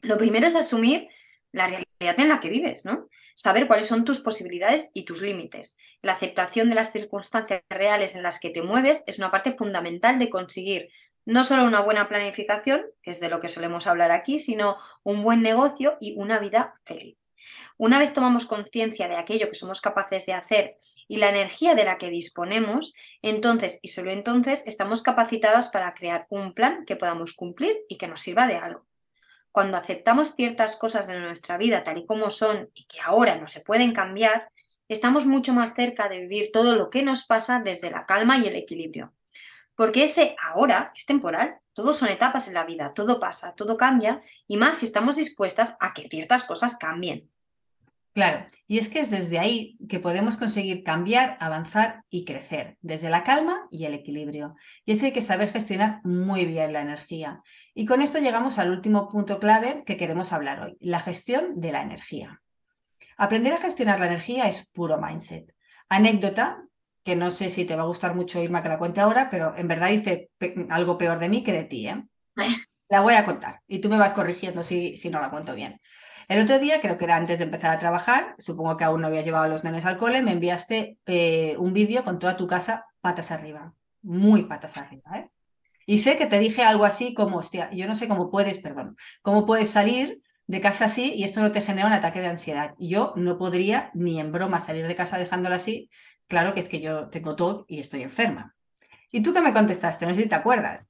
Lo 0.01 0.17
primero 0.17 0.47
es 0.47 0.57
asumir 0.57 1.09
la 1.53 1.67
realidad 1.67 2.21
en 2.21 2.29
la 2.29 2.41
que 2.41 2.51
vives, 2.51 2.85
¿no? 2.85 3.09
Saber 3.35 3.67
cuáles 3.67 3.87
son 3.87 4.05
tus 4.05 4.21
posibilidades 4.21 4.91
y 4.95 5.05
tus 5.05 5.23
límites. 5.23 5.77
La 6.03 6.13
aceptación 6.13 6.69
de 6.69 6.75
las 6.75 6.93
circunstancias 6.93 7.63
reales 7.69 8.15
en 8.15 8.23
las 8.23 8.39
que 8.39 8.51
te 8.51 8.63
mueves 8.63 9.03
es 9.07 9.19
una 9.19 9.31
parte 9.31 9.55
fundamental 9.55 10.19
de 10.19 10.31
conseguir 10.31 10.89
no 11.25 11.45
solo 11.45 11.65
una 11.65 11.81
buena 11.81 12.09
planificación, 12.09 12.87
que 13.03 13.11
es 13.11 13.21
de 13.21 13.29
lo 13.29 13.41
que 13.41 13.49
solemos 13.49 13.87
hablar 13.87 14.13
aquí, 14.13 14.39
sino 14.39 14.77
un 15.03 15.23
buen 15.23 15.43
negocio 15.43 15.99
y 16.01 16.17
una 16.17 16.39
vida 16.39 16.75
feliz. 16.85 17.18
Una 17.77 17.99
vez 17.99 18.13
tomamos 18.13 18.47
conciencia 18.47 19.09
de 19.09 19.17
aquello 19.17 19.49
que 19.49 19.55
somos 19.55 19.81
capaces 19.81 20.27
de 20.27 20.33
hacer 20.33 20.77
y 21.07 21.17
la 21.17 21.29
energía 21.29 21.75
de 21.75 21.85
la 21.85 21.99
que 21.99 22.11
disponemos, 22.11 22.95
entonces 23.23 23.79
y 23.83 23.89
solo 23.89 24.11
entonces 24.11 24.63
estamos 24.67 25.03
capacitadas 25.03 25.71
para 25.71 25.95
crear 25.95 26.27
un 26.31 26.55
plan 26.55 26.85
que 26.85 26.97
podamos 26.97 27.35
cumplir 27.35 27.77
y 27.89 27.97
que 27.97 28.09
nos 28.09 28.21
sirva 28.21 28.47
de 28.47 28.57
algo. 28.57 28.87
Cuando 29.53 29.77
aceptamos 29.77 30.35
ciertas 30.35 30.77
cosas 30.77 31.07
de 31.07 31.19
nuestra 31.19 31.57
vida 31.57 31.83
tal 31.83 31.99
y 31.99 32.07
como 32.07 32.31
son 32.31 32.71
y 32.75 32.85
que 32.87 33.01
ahora 33.01 33.37
no 33.37 33.49
se 33.49 33.61
pueden 33.61 33.93
cambiar, 33.93 34.51
estamos 34.89 35.27
mucho 35.27 35.53
más 35.53 35.75
cerca 35.75 36.09
de 36.09 36.21
vivir 36.21 36.51
todo 36.53 36.75
lo 36.75 36.91
que 36.91 37.03
nos 37.03 37.27
pasa 37.27 37.61
desde 37.61 37.91
la 37.91 38.07
calma 38.07 38.39
y 38.39 38.47
el 38.47 38.57
equilibrio. 38.57 39.13
Porque 39.75 40.03
ese 40.05 40.35
ahora 40.43 40.93
es 40.97 41.07
temporal, 41.07 41.59
todos 41.79 41.97
son 41.97 42.09
etapas 42.09 42.49
en 42.49 42.55
la 42.55 42.65
vida, 42.65 42.93
todo 42.93 43.21
pasa, 43.21 43.55
todo 43.55 43.77
cambia, 43.77 44.21
y 44.49 44.57
más 44.57 44.79
si 44.79 44.87
estamos 44.87 45.15
dispuestas 45.15 45.77
a 45.79 45.93
que 45.93 46.09
ciertas 46.09 46.43
cosas 46.43 46.77
cambien. 46.77 47.31
Claro, 48.15 48.47
y 48.67 48.79
es 48.79 48.89
que 48.89 48.99
es 48.99 49.13
desde 49.13 49.39
ahí 49.39 49.79
que 49.89 50.01
podemos 50.01 50.37
conseguir 50.37 50.83
cambiar, 50.83 51.37
avanzar 51.39 52.03
y 52.11 52.25
crecer, 52.25 52.79
desde 52.81 53.11
la 53.11 53.23
calma 53.23 53.69
y 53.71 53.85
el 53.85 53.95
equilibrio. 53.95 54.57
Y 54.85 54.91
es 54.91 54.99
que 54.99 55.07
hay 55.07 55.13
que 55.13 55.21
saber 55.21 55.53
gestionar 55.53 56.01
muy 56.03 56.47
bien 56.47 56.73
la 56.73 56.81
energía. 56.81 57.43
Y 57.77 57.87
con 57.87 58.03
esto 58.03 58.19
llegamos 58.19 58.59
al 58.59 58.73
último 58.73 59.07
punto 59.07 59.39
clave 59.39 59.85
que 59.87 59.97
queremos 59.97 60.33
hablar 60.33 60.61
hoy, 60.61 60.77
la 60.81 60.99
gestión 60.99 61.61
de 61.61 61.71
la 61.71 61.83
energía. 61.83 62.43
Aprender 63.17 63.53
a 63.53 63.59
gestionar 63.59 64.01
la 64.01 64.09
energía 64.09 64.49
es 64.49 64.69
puro 64.69 65.01
mindset. 65.01 65.55
Anécdota, 65.89 66.61
que 67.03 67.17
no 67.17 67.31
sé 67.31 67.51
si 67.51 67.65
te 67.65 67.77
va 67.77 67.83
a 67.83 67.87
gustar 67.87 68.15
mucho 68.15 68.41
Irma 68.41 68.63
que 68.63 68.69
la 68.69 68.79
cuente 68.79 69.01
ahora, 69.01 69.31
pero 69.31 69.55
en 69.57 69.69
verdad 69.69 69.89
dice 69.89 70.31
algo 70.71 70.99
peor 70.99 71.19
de 71.19 71.29
mí 71.29 71.43
que 71.43 71.53
de 71.53 71.65
ti. 71.65 71.89
¿eh? 71.89 72.05
La 72.89 73.01
voy 73.01 73.15
a 73.15 73.25
contar 73.25 73.61
y 73.67 73.81
tú 73.81 73.91
me 73.91 73.99
vas 73.99 74.15
corrigiendo 74.15 74.63
si, 74.63 74.97
si 74.97 75.11
no 75.11 75.21
la 75.21 75.31
cuento 75.31 75.55
bien. 75.55 75.79
El 76.27 76.41
otro 76.41 76.59
día, 76.59 76.81
creo 76.81 76.97
que 76.97 77.05
era 77.05 77.17
antes 77.17 77.39
de 77.39 77.45
empezar 77.45 77.71
a 77.71 77.79
trabajar, 77.79 78.35
supongo 78.39 78.77
que 78.77 78.85
aún 78.85 79.01
no 79.01 79.07
habías 79.07 79.25
llevado 79.25 79.45
a 79.45 79.49
los 79.49 79.65
nenes 79.65 79.85
al 79.85 79.99
cole, 79.99 80.23
me 80.23 80.33
enviaste 80.33 80.99
eh, 81.07 81.55
un 81.59 81.73
vídeo 81.73 82.05
con 82.05 82.19
toda 82.19 82.37
tu 82.37 82.47
casa 82.47 82.87
patas 83.01 83.31
arriba, 83.31 83.75
muy 84.03 84.45
patas 84.45 84.77
arriba. 84.77 85.19
¿eh? 85.19 85.31
Y 85.87 85.99
sé 85.99 86.19
que 86.19 86.27
te 86.27 86.39
dije 86.39 86.63
algo 86.63 86.85
así 86.85 87.15
como, 87.15 87.39
hostia, 87.39 87.71
yo 87.73 87.87
no 87.87 87.95
sé 87.95 88.09
cómo 88.09 88.31
puedes, 88.31 88.59
perdón, 88.59 88.97
cómo 89.23 89.47
puedes 89.47 89.71
salir 89.71 90.21
de 90.47 90.61
casa 90.61 90.87
así 90.87 91.15
y 91.15 91.25
esto 91.25 91.41
no 91.41 91.53
te 91.53 91.63
genera 91.63 91.87
un 91.87 91.95
ataque 91.95 92.21
de 92.21 92.27
ansiedad. 92.27 92.75
Yo 92.79 93.15
no 93.17 93.39
podría 93.39 93.91
ni 93.95 94.21
en 94.21 94.33
broma 94.33 94.61
salir 94.61 94.87
de 94.87 94.95
casa 94.95 95.17
dejándola 95.17 95.57
así. 95.57 95.89
Claro 96.29 96.55
que 96.55 96.61
es 96.61 96.69
que 96.69 96.81
yo 96.81 97.09
tengo 97.09 97.35
todo 97.37 97.65
y 97.69 97.81
estoy 97.81 98.03
enferma. 98.03 98.55
¿Y 99.11 99.23
tú 99.23 99.33
qué 99.33 99.41
me 99.41 99.53
contestaste? 99.53 100.07
No 100.07 100.15
sé 100.15 100.23
si 100.23 100.29
te 100.29 100.35
acuerdas. 100.35 100.87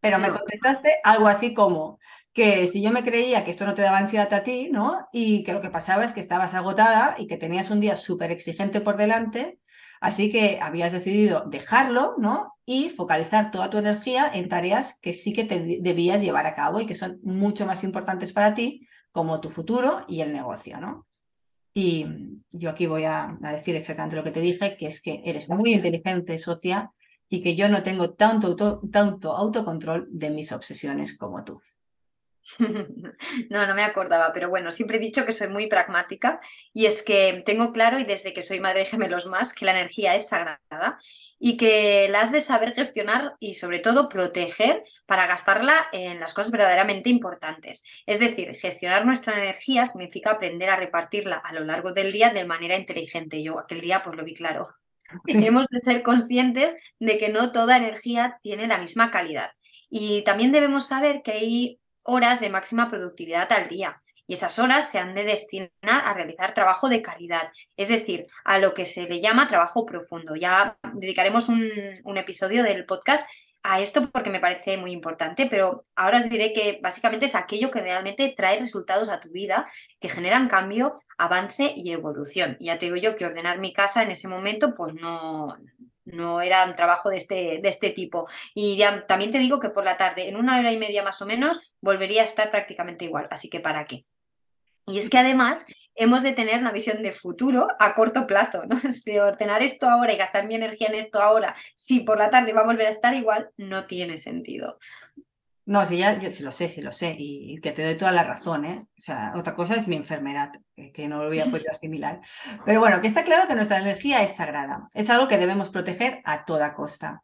Pero 0.00 0.18
me 0.18 0.30
contestaste 0.30 0.96
algo 1.02 1.26
así 1.26 1.54
como, 1.54 1.98
que 2.32 2.68
si 2.68 2.82
yo 2.82 2.92
me 2.92 3.02
creía 3.02 3.44
que 3.44 3.50
esto 3.50 3.66
no 3.66 3.74
te 3.74 3.82
daba 3.82 3.98
ansiedad 3.98 4.32
a 4.32 4.44
ti, 4.44 4.68
¿no? 4.70 5.08
Y 5.12 5.42
que 5.42 5.52
lo 5.52 5.60
que 5.60 5.70
pasaba 5.70 6.04
es 6.04 6.12
que 6.12 6.20
estabas 6.20 6.54
agotada 6.54 7.16
y 7.18 7.26
que 7.26 7.36
tenías 7.36 7.70
un 7.70 7.80
día 7.80 7.96
súper 7.96 8.30
exigente 8.30 8.80
por 8.80 8.96
delante, 8.96 9.58
así 10.00 10.30
que 10.30 10.60
habías 10.62 10.92
decidido 10.92 11.44
dejarlo, 11.48 12.14
¿no? 12.18 12.54
Y 12.64 12.90
focalizar 12.90 13.50
toda 13.50 13.70
tu 13.70 13.78
energía 13.78 14.30
en 14.32 14.48
tareas 14.48 14.98
que 15.00 15.12
sí 15.12 15.32
que 15.32 15.44
te 15.44 15.78
debías 15.80 16.20
llevar 16.20 16.46
a 16.46 16.54
cabo 16.54 16.80
y 16.80 16.86
que 16.86 16.94
son 16.94 17.18
mucho 17.24 17.66
más 17.66 17.82
importantes 17.82 18.32
para 18.32 18.54
ti, 18.54 18.86
como 19.10 19.40
tu 19.40 19.50
futuro 19.50 20.04
y 20.06 20.20
el 20.20 20.32
negocio, 20.32 20.80
¿no? 20.80 21.06
Y 21.80 22.04
yo 22.50 22.70
aquí 22.70 22.88
voy 22.88 23.04
a, 23.04 23.38
decir 23.40 23.76
exactamente 23.76 24.16
lo 24.16 24.24
que 24.24 24.32
te 24.32 24.40
dije, 24.40 24.76
que 24.76 24.88
es 24.88 25.00
que 25.00 25.22
eres 25.24 25.48
muy 25.48 25.74
inteligente, 25.74 26.36
socia, 26.36 26.90
y 27.28 27.40
que 27.40 27.54
yo 27.54 27.68
no 27.68 27.84
tengo 27.84 28.14
tanto, 28.14 28.56
tanto 28.90 29.36
autocontrol 29.36 30.08
de 30.10 30.30
mis 30.30 30.50
obsesiones 30.50 31.16
como 31.16 31.44
tú. 31.44 31.60
No, 33.50 33.66
no 33.66 33.74
me 33.74 33.82
acordaba, 33.82 34.32
pero 34.32 34.48
bueno, 34.48 34.70
siempre 34.70 34.96
he 34.96 35.00
dicho 35.00 35.24
que 35.24 35.32
soy 35.32 35.48
muy 35.48 35.66
pragmática 35.68 36.40
y 36.72 36.86
es 36.86 37.02
que 37.02 37.42
tengo 37.44 37.72
claro 37.72 37.98
y 37.98 38.04
desde 38.04 38.32
que 38.32 38.42
soy 38.42 38.60
madre 38.60 38.80
de 38.80 38.86
gemelos 38.86 39.26
más 39.26 39.52
que 39.52 39.64
la 39.64 39.72
energía 39.72 40.14
es 40.14 40.28
sagrada 40.28 40.98
y 41.38 41.56
que 41.56 42.08
la 42.10 42.22
has 42.22 42.32
de 42.32 42.40
saber 42.40 42.74
gestionar 42.74 43.34
y 43.38 43.54
sobre 43.54 43.80
todo 43.80 44.08
proteger 44.08 44.84
para 45.06 45.26
gastarla 45.26 45.88
en 45.92 46.20
las 46.20 46.34
cosas 46.34 46.52
verdaderamente 46.52 47.10
importantes. 47.10 47.82
Es 48.06 48.18
decir, 48.18 48.56
gestionar 48.56 49.04
nuestra 49.06 49.36
energía 49.36 49.86
significa 49.86 50.32
aprender 50.32 50.70
a 50.70 50.76
repartirla 50.76 51.36
a 51.36 51.52
lo 51.52 51.64
largo 51.64 51.92
del 51.92 52.12
día 52.12 52.30
de 52.30 52.44
manera 52.44 52.76
inteligente. 52.76 53.42
Yo 53.42 53.58
aquel 53.58 53.80
día 53.80 54.02
pues 54.02 54.16
lo 54.16 54.24
vi 54.24 54.34
claro. 54.34 54.68
Tenemos 55.24 55.66
de 55.70 55.80
ser 55.80 56.02
conscientes 56.02 56.76
de 56.98 57.18
que 57.18 57.30
no 57.30 57.52
toda 57.52 57.78
energía 57.78 58.38
tiene 58.42 58.66
la 58.66 58.78
misma 58.78 59.10
calidad. 59.10 59.52
Y 59.88 60.22
también 60.22 60.52
debemos 60.52 60.86
saber 60.86 61.22
que 61.22 61.32
hay 61.32 61.80
horas 62.02 62.40
de 62.40 62.50
máxima 62.50 62.90
productividad 62.90 63.50
al 63.52 63.68
día. 63.68 64.00
Y 64.26 64.34
esas 64.34 64.58
horas 64.58 64.90
se 64.90 64.98
han 64.98 65.14
de 65.14 65.24
destinar 65.24 65.70
a 65.82 66.12
realizar 66.12 66.52
trabajo 66.52 66.90
de 66.90 67.00
calidad, 67.00 67.50
es 67.78 67.88
decir, 67.88 68.26
a 68.44 68.58
lo 68.58 68.74
que 68.74 68.84
se 68.84 69.08
le 69.08 69.22
llama 69.22 69.48
trabajo 69.48 69.86
profundo. 69.86 70.36
Ya 70.36 70.76
dedicaremos 70.92 71.48
un, 71.48 72.18
episodio 72.18 72.62
del 72.62 72.84
podcast 72.84 73.26
a 73.62 73.80
esto 73.80 74.10
porque 74.10 74.28
me 74.28 74.38
parece 74.38 74.76
muy 74.76 74.92
importante, 74.92 75.46
pero 75.46 75.82
ahora 75.96 76.18
os 76.18 76.28
diré 76.28 76.52
que 76.52 76.78
básicamente 76.82 77.24
es 77.24 77.34
aquello 77.34 77.70
que 77.70 77.80
realmente 77.80 78.34
trae 78.36 78.60
resultados 78.60 79.08
a 79.08 79.18
tu 79.18 79.30
vida, 79.30 79.66
que 79.98 80.10
generan 80.10 80.48
cambio, 80.48 81.00
avance 81.16 81.72
y 81.74 81.90
evolución. 81.90 82.58
ya 82.60 82.76
te 82.76 82.86
digo 82.86 82.96
yo 82.96 83.16
que 83.16 83.24
ordenar 83.24 83.58
mi 83.58 83.72
casa 83.72 84.02
en 84.02 84.10
ese 84.10 84.28
momento 84.28 84.74
pues 84.74 84.94
no, 84.94 85.56
no 86.12 86.40
era 86.40 86.64
un 86.64 86.76
trabajo 86.76 87.10
de 87.10 87.16
este, 87.16 87.60
de 87.62 87.68
este 87.68 87.90
tipo. 87.90 88.28
Y 88.54 88.76
ya, 88.76 89.06
también 89.06 89.30
te 89.30 89.38
digo 89.38 89.60
que 89.60 89.70
por 89.70 89.84
la 89.84 89.96
tarde, 89.96 90.28
en 90.28 90.36
una 90.36 90.58
hora 90.58 90.72
y 90.72 90.78
media 90.78 91.02
más 91.02 91.20
o 91.22 91.26
menos, 91.26 91.60
volvería 91.80 92.22
a 92.22 92.24
estar 92.24 92.50
prácticamente 92.50 93.04
igual. 93.04 93.28
Así 93.30 93.48
que 93.48 93.60
¿para 93.60 93.86
qué? 93.86 94.04
Y 94.86 94.98
es 94.98 95.10
que 95.10 95.18
además 95.18 95.66
hemos 95.94 96.22
de 96.22 96.32
tener 96.32 96.60
una 96.60 96.72
visión 96.72 97.02
de 97.02 97.12
futuro 97.12 97.68
a 97.78 97.94
corto 97.94 98.26
plazo, 98.26 98.64
¿no? 98.66 98.80
Es 98.88 99.04
de 99.04 99.20
ordenar 99.20 99.62
esto 99.62 99.88
ahora 99.88 100.12
y 100.12 100.16
gastar 100.16 100.46
mi 100.46 100.54
energía 100.54 100.88
en 100.88 100.94
esto 100.94 101.20
ahora, 101.20 101.54
si 101.74 102.00
por 102.00 102.18
la 102.18 102.30
tarde 102.30 102.52
va 102.52 102.62
a 102.62 102.66
volver 102.66 102.86
a 102.86 102.90
estar 102.90 103.14
igual, 103.14 103.50
no 103.56 103.86
tiene 103.86 104.16
sentido. 104.16 104.78
No, 105.68 105.84
sí, 105.84 105.98
ya, 105.98 106.18
yo 106.18 106.30
lo 106.40 106.50
sé, 106.50 106.66
sí 106.70 106.80
lo 106.80 106.92
sé, 106.92 107.14
y, 107.18 107.60
que 107.60 107.72
te 107.72 107.84
doy 107.84 107.94
toda 107.94 108.10
la 108.10 108.24
razón, 108.24 108.64
¿eh? 108.64 108.86
O 108.96 109.00
sea, 109.02 109.34
otra 109.36 109.54
cosa 109.54 109.76
es 109.76 109.86
mi 109.86 109.96
enfermedad, 109.96 110.50
que, 110.74 111.08
no 111.08 111.22
lo 111.22 111.28
voy 111.28 111.40
a 111.40 111.44
poder 111.44 111.70
asimilar. 111.70 112.20
Pero 112.64 112.80
bueno, 112.80 113.02
que 113.02 113.08
está 113.08 113.22
claro 113.22 113.46
que 113.46 113.54
nuestra 113.54 113.78
energía 113.78 114.22
es 114.22 114.34
sagrada, 114.34 114.86
es 114.94 115.10
algo 115.10 115.28
que 115.28 115.36
debemos 115.36 115.68
proteger 115.68 116.22
a 116.24 116.46
toda 116.46 116.72
costa. 116.72 117.20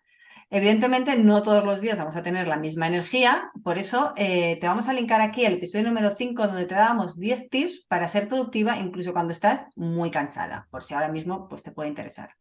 Evidentemente, 0.51 1.17
no 1.17 1.43
todos 1.43 1.65
los 1.65 1.81
días 1.81 1.97
vamos 1.97 2.17
a 2.17 2.23
tener 2.23 2.47
la 2.47 2.59
misma 2.59 2.87
energía, 2.87 3.51
por 3.63 3.79
eso 3.79 4.13
eh, 4.15 4.59
te 4.61 4.67
vamos 4.67 4.89
a 4.91 4.93
linkar 4.93 5.23
aquí 5.23 5.47
el 5.47 5.55
episodio 5.55 5.87
número 5.89 6.11
5, 6.15 6.47
donde 6.47 6.67
te 6.67 6.75
damos 6.75 7.19
10 7.19 7.49
tips 7.49 7.87
para 7.89 8.09
ser 8.09 8.29
productiva, 8.29 8.77
incluso 8.77 9.15
cuando 9.15 9.33
estás 9.33 9.65
muy 9.75 10.11
cansada, 10.11 10.69
por 10.71 10.85
si 10.85 10.93
ahora 10.93 11.09
mismo 11.09 11.49
pues, 11.49 11.63
te 11.63 11.73
puede 11.73 11.89
interesar. 11.89 12.37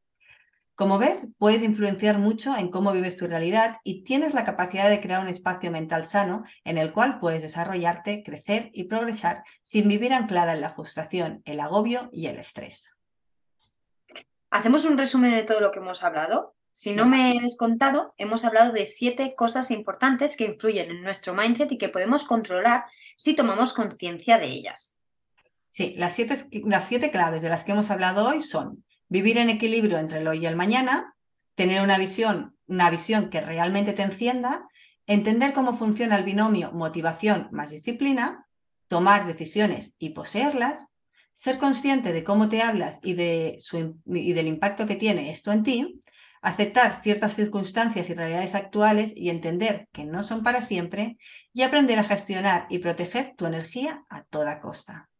Como 0.76 0.98
ves, 0.98 1.28
puedes 1.38 1.62
influenciar 1.62 2.18
mucho 2.18 2.56
en 2.58 2.70
cómo 2.70 2.92
vives 2.92 3.16
tu 3.16 3.28
realidad 3.28 3.78
y 3.84 4.04
tienes 4.04 4.34
la 4.34 4.44
capacidad 4.44 4.90
de 4.90 5.02
crear 5.02 5.22
un 5.22 5.28
espacio 5.28 5.70
mental 5.70 6.08
sano 6.08 6.44
en 6.64 6.80
el 6.80 6.92
cual 6.94 7.20
puedes 7.20 7.44
desarrollarte, 7.44 8.24
crecer 8.24 8.72
y 8.74 8.86
progresar 8.86 9.44
sin 9.62 9.88
vivir 9.88 10.14
anclada 10.14 10.54
en 10.54 10.62
la 10.62 10.72
frustración, 10.72 11.44
el 11.46 11.60
agobio 11.60 12.10
y 12.12 12.26
el 12.26 12.38
estrés. 12.38 12.90
¿Hacemos 14.50 14.86
un 14.86 14.98
resumen 14.98 15.32
de 15.32 15.44
todo 15.44 15.62
lo 15.62 15.70
que 15.70 15.80
hemos 15.80 16.04
hablado? 16.04 16.56
Si 16.72 16.94
no 16.94 17.06
me 17.06 17.38
he 17.38 17.42
descontado, 17.42 18.12
hemos 18.18 18.44
hablado 18.44 18.72
de 18.74 18.88
siete 18.88 19.36
cosas 19.36 19.70
importantes 19.70 20.36
que 20.36 20.46
influyen 20.46 20.90
en 20.90 21.04
nuestro 21.04 21.36
mindset 21.36 21.72
y 21.72 21.78
que 21.78 21.90
podemos 21.90 22.24
controlar 22.24 22.86
si 23.16 23.36
tomamos 23.36 23.74
conciencia 23.74 24.40
de 24.40 24.48
ellas. 24.48 24.98
Sí, 25.70 25.94
las 25.98 26.14
siete, 26.14 26.36
las 26.66 26.88
siete 26.88 27.12
claves 27.12 27.44
de 27.44 27.50
las 27.50 27.64
que 27.64 27.74
hemos 27.74 27.92
hablado 27.92 28.28
hoy 28.28 28.42
son 28.42 28.84
vivir 29.14 29.38
en 29.38 29.52
equilibrio 29.52 30.00
entre 30.00 30.22
el 30.22 30.28
hoy 30.28 30.40
y 30.40 30.48
el 30.48 30.56
mañana, 30.56 31.16
tener 31.54 31.84
una 31.84 32.00
visión, 32.00 32.58
una 32.66 32.90
visión 32.90 33.30
que 33.30 33.42
realmente 33.42 33.94
te 33.94 34.02
encienda, 34.02 34.68
entender 35.06 35.54
cómo 35.54 35.74
funciona 35.74 36.18
el 36.18 36.24
binomio 36.24 36.72
motivación 36.72 37.48
más 37.52 37.70
disciplina, 37.70 38.48
tomar 38.88 39.28
decisiones 39.28 39.96
y 40.00 40.10
poseerlas, 40.10 40.88
ser 41.32 41.60
consciente 41.60 42.12
de 42.12 42.24
cómo 42.24 42.50
te 42.50 42.64
hablas 42.64 42.98
y, 43.04 43.14
de 43.14 43.58
su, 43.60 44.02
y 44.08 44.34
del 44.34 44.48
impacto 44.48 44.88
que 44.88 44.96
tiene 44.96 45.30
esto 45.30 45.52
en 45.52 45.62
ti, 45.62 46.00
aceptar 46.42 47.04
ciertas 47.04 47.36
circunstancias 47.36 48.10
y 48.10 48.16
realidades 48.16 48.56
actuales 48.56 49.14
y 49.16 49.30
entender 49.30 49.90
que 49.92 50.06
no 50.06 50.24
son 50.24 50.42
para 50.42 50.60
siempre, 50.60 51.18
y 51.54 51.62
aprender 51.62 52.00
a 52.00 52.04
gestionar 52.04 52.66
y 52.68 52.80
proteger 52.80 53.36
tu 53.38 53.46
energía 53.46 54.06
a 54.10 54.24
toda 54.24 54.60
costa. 54.60 55.12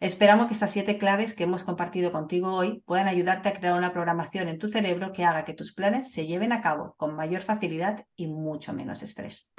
Esperamos 0.00 0.48
que 0.48 0.54
estas 0.54 0.72
siete 0.72 0.98
claves 0.98 1.34
que 1.34 1.44
hemos 1.44 1.64
compartido 1.64 2.10
contigo 2.10 2.52
hoy 2.52 2.82
puedan 2.84 3.06
ayudarte 3.06 3.48
a 3.48 3.52
crear 3.52 3.74
una 3.74 3.92
programación 3.92 4.48
en 4.48 4.58
tu 4.58 4.68
cerebro 4.68 5.12
que 5.12 5.24
haga 5.24 5.44
que 5.44 5.54
tus 5.54 5.72
planes 5.72 6.12
se 6.12 6.26
lleven 6.26 6.52
a 6.52 6.60
cabo 6.60 6.94
con 6.96 7.14
mayor 7.14 7.42
facilidad 7.42 8.04
y 8.16 8.26
mucho 8.26 8.72
menos 8.72 9.02
estrés. 9.02 9.52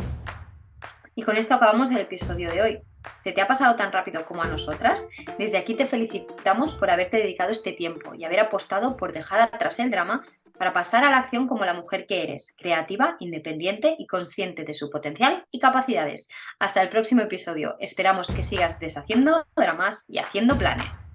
Y 1.16 1.24
con 1.24 1.38
esto 1.38 1.54
acabamos 1.54 1.90
el 1.90 1.98
episodio 1.98 2.52
de 2.52 2.62
hoy. 2.62 2.82
¿Se 3.24 3.32
te 3.32 3.42
ha 3.42 3.48
pasado 3.48 3.76
tan 3.78 3.92
rápido 3.92 4.26
como 4.26 4.44
a 4.44 4.48
nosotras? 4.48 5.08
Desde 5.38 5.58
aquí 5.58 5.76
te 5.76 5.88
felicitamos 5.88 6.76
por 6.76 6.90
haberte 6.90 7.18
dedicado 7.18 7.52
este 7.52 7.72
tiempo 7.72 8.14
y 8.14 8.26
haber 8.26 8.42
apostado 8.42 8.98
por 8.98 9.14
dejar 9.14 9.40
atrás 9.42 9.80
el 9.80 9.92
drama 9.92 10.24
para 10.58 10.74
pasar 10.74 11.04
a 11.04 11.12
la 11.12 11.18
acción 11.18 11.48
como 11.48 11.66
la 11.66 11.74
mujer 11.74 12.06
que 12.06 12.24
eres, 12.24 12.56
creativa, 12.58 13.18
independiente 13.20 13.96
y 13.98 14.08
consciente 14.08 14.64
de 14.64 14.74
su 14.74 14.90
potencial 14.90 15.46
y 15.52 15.60
capacidades. 15.60 16.28
Hasta 16.60 16.82
el 16.82 16.90
próximo 16.90 17.22
episodio. 17.22 17.76
Esperamos 17.80 18.32
que 18.32 18.44
sigas 18.44 18.80
deshaciendo 18.80 19.46
dramas 19.56 20.06
y 20.08 20.20
haciendo 20.20 20.58
planes. 20.58 21.08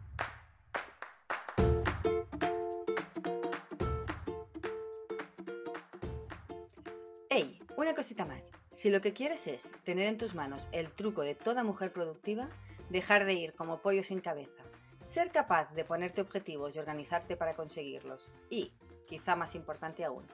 ¡Hey! 7.29 7.59
Una 7.77 7.95
cosita 7.95 8.25
más. 8.25 8.51
Si 8.73 8.91
lo 8.91 9.01
que 9.01 9.13
quieres 9.13 9.47
es 9.47 9.71
tener 9.85 10.07
en 10.07 10.19
tus 10.19 10.35
manos 10.35 10.69
el 10.73 10.91
truco 10.91 11.23
de 11.23 11.35
toda 11.35 11.65
mujer 11.65 11.93
productiva, 11.93 12.49
dejar 12.89 13.25
de 13.25 13.35
ir 13.35 13.55
como 13.55 13.81
pollo 13.81 14.03
sin 14.03 14.21
cabeza, 14.21 14.65
ser 15.03 15.31
capaz 15.31 15.73
de 15.75 15.85
ponerte 15.85 16.21
objetivos 16.21 16.77
y 16.77 16.79
organizarte 16.79 17.37
para 17.37 17.55
conseguirlos 17.55 18.31
y 18.49 18.73
quizá 19.11 19.35
más 19.35 19.57
importante 19.57 20.05
aún, 20.05 20.27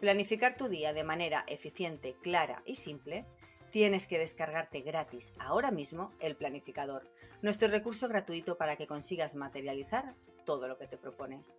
planificar 0.00 0.56
tu 0.56 0.68
día 0.68 0.92
de 0.92 1.04
manera 1.04 1.44
eficiente, 1.46 2.16
clara 2.20 2.62
y 2.66 2.74
simple, 2.74 3.24
tienes 3.70 4.08
que 4.08 4.18
descargarte 4.18 4.80
gratis 4.80 5.32
ahora 5.38 5.70
mismo 5.70 6.12
el 6.18 6.36
planificador, 6.36 7.08
nuestro 7.42 7.68
recurso 7.68 8.08
gratuito 8.08 8.58
para 8.58 8.76
que 8.76 8.88
consigas 8.88 9.36
materializar 9.36 10.16
todo 10.44 10.66
lo 10.66 10.76
que 10.76 10.88
te 10.88 10.98
propones. 10.98 11.56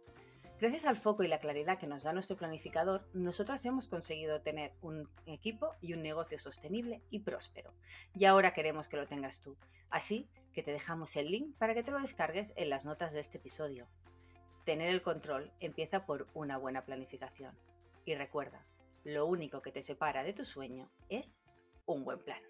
Gracias 0.60 0.86
al 0.86 0.98
foco 0.98 1.24
y 1.24 1.28
la 1.28 1.40
claridad 1.40 1.78
que 1.78 1.88
nos 1.88 2.04
da 2.04 2.14
nuestro 2.14 2.36
planificador, 2.36 3.08
nosotras 3.14 3.66
hemos 3.66 3.88
conseguido 3.88 4.42
tener 4.42 4.74
un 4.82 5.10
equipo 5.26 5.76
y 5.82 5.94
un 5.94 6.02
negocio 6.02 6.38
sostenible 6.38 7.02
y 7.10 7.20
próspero. 7.20 7.74
Y 8.14 8.26
ahora 8.26 8.54
queremos 8.54 8.88
que 8.88 8.98
lo 8.98 9.08
tengas 9.08 9.42
tú. 9.42 9.58
Así 9.90 10.30
que 10.54 10.64
te 10.64 10.72
dejamos 10.72 11.16
el 11.16 11.32
link 11.32 11.58
para 11.58 11.74
que 11.74 11.84
te 11.84 11.92
lo 11.92 12.00
descargues 12.00 12.54
en 12.56 12.70
las 12.70 12.86
notas 12.86 13.12
de 13.12 13.20
este 13.20 13.38
episodio. 13.38 13.88
Tener 14.66 14.90
el 14.90 15.04
control 15.04 15.52
empieza 15.60 16.08
por 16.08 16.28
una 16.34 16.58
buena 16.58 16.86
planificación. 16.86 17.56
Y 18.04 18.16
recuerda, 18.16 18.66
lo 19.04 19.28
único 19.28 19.62
que 19.62 19.72
te 19.72 19.84
separa 19.84 20.24
de 20.24 20.34
tu 20.34 20.44
sueño 20.44 20.90
es 21.08 21.40
un 21.86 22.04
buen 22.04 22.18
plan. 22.18 22.42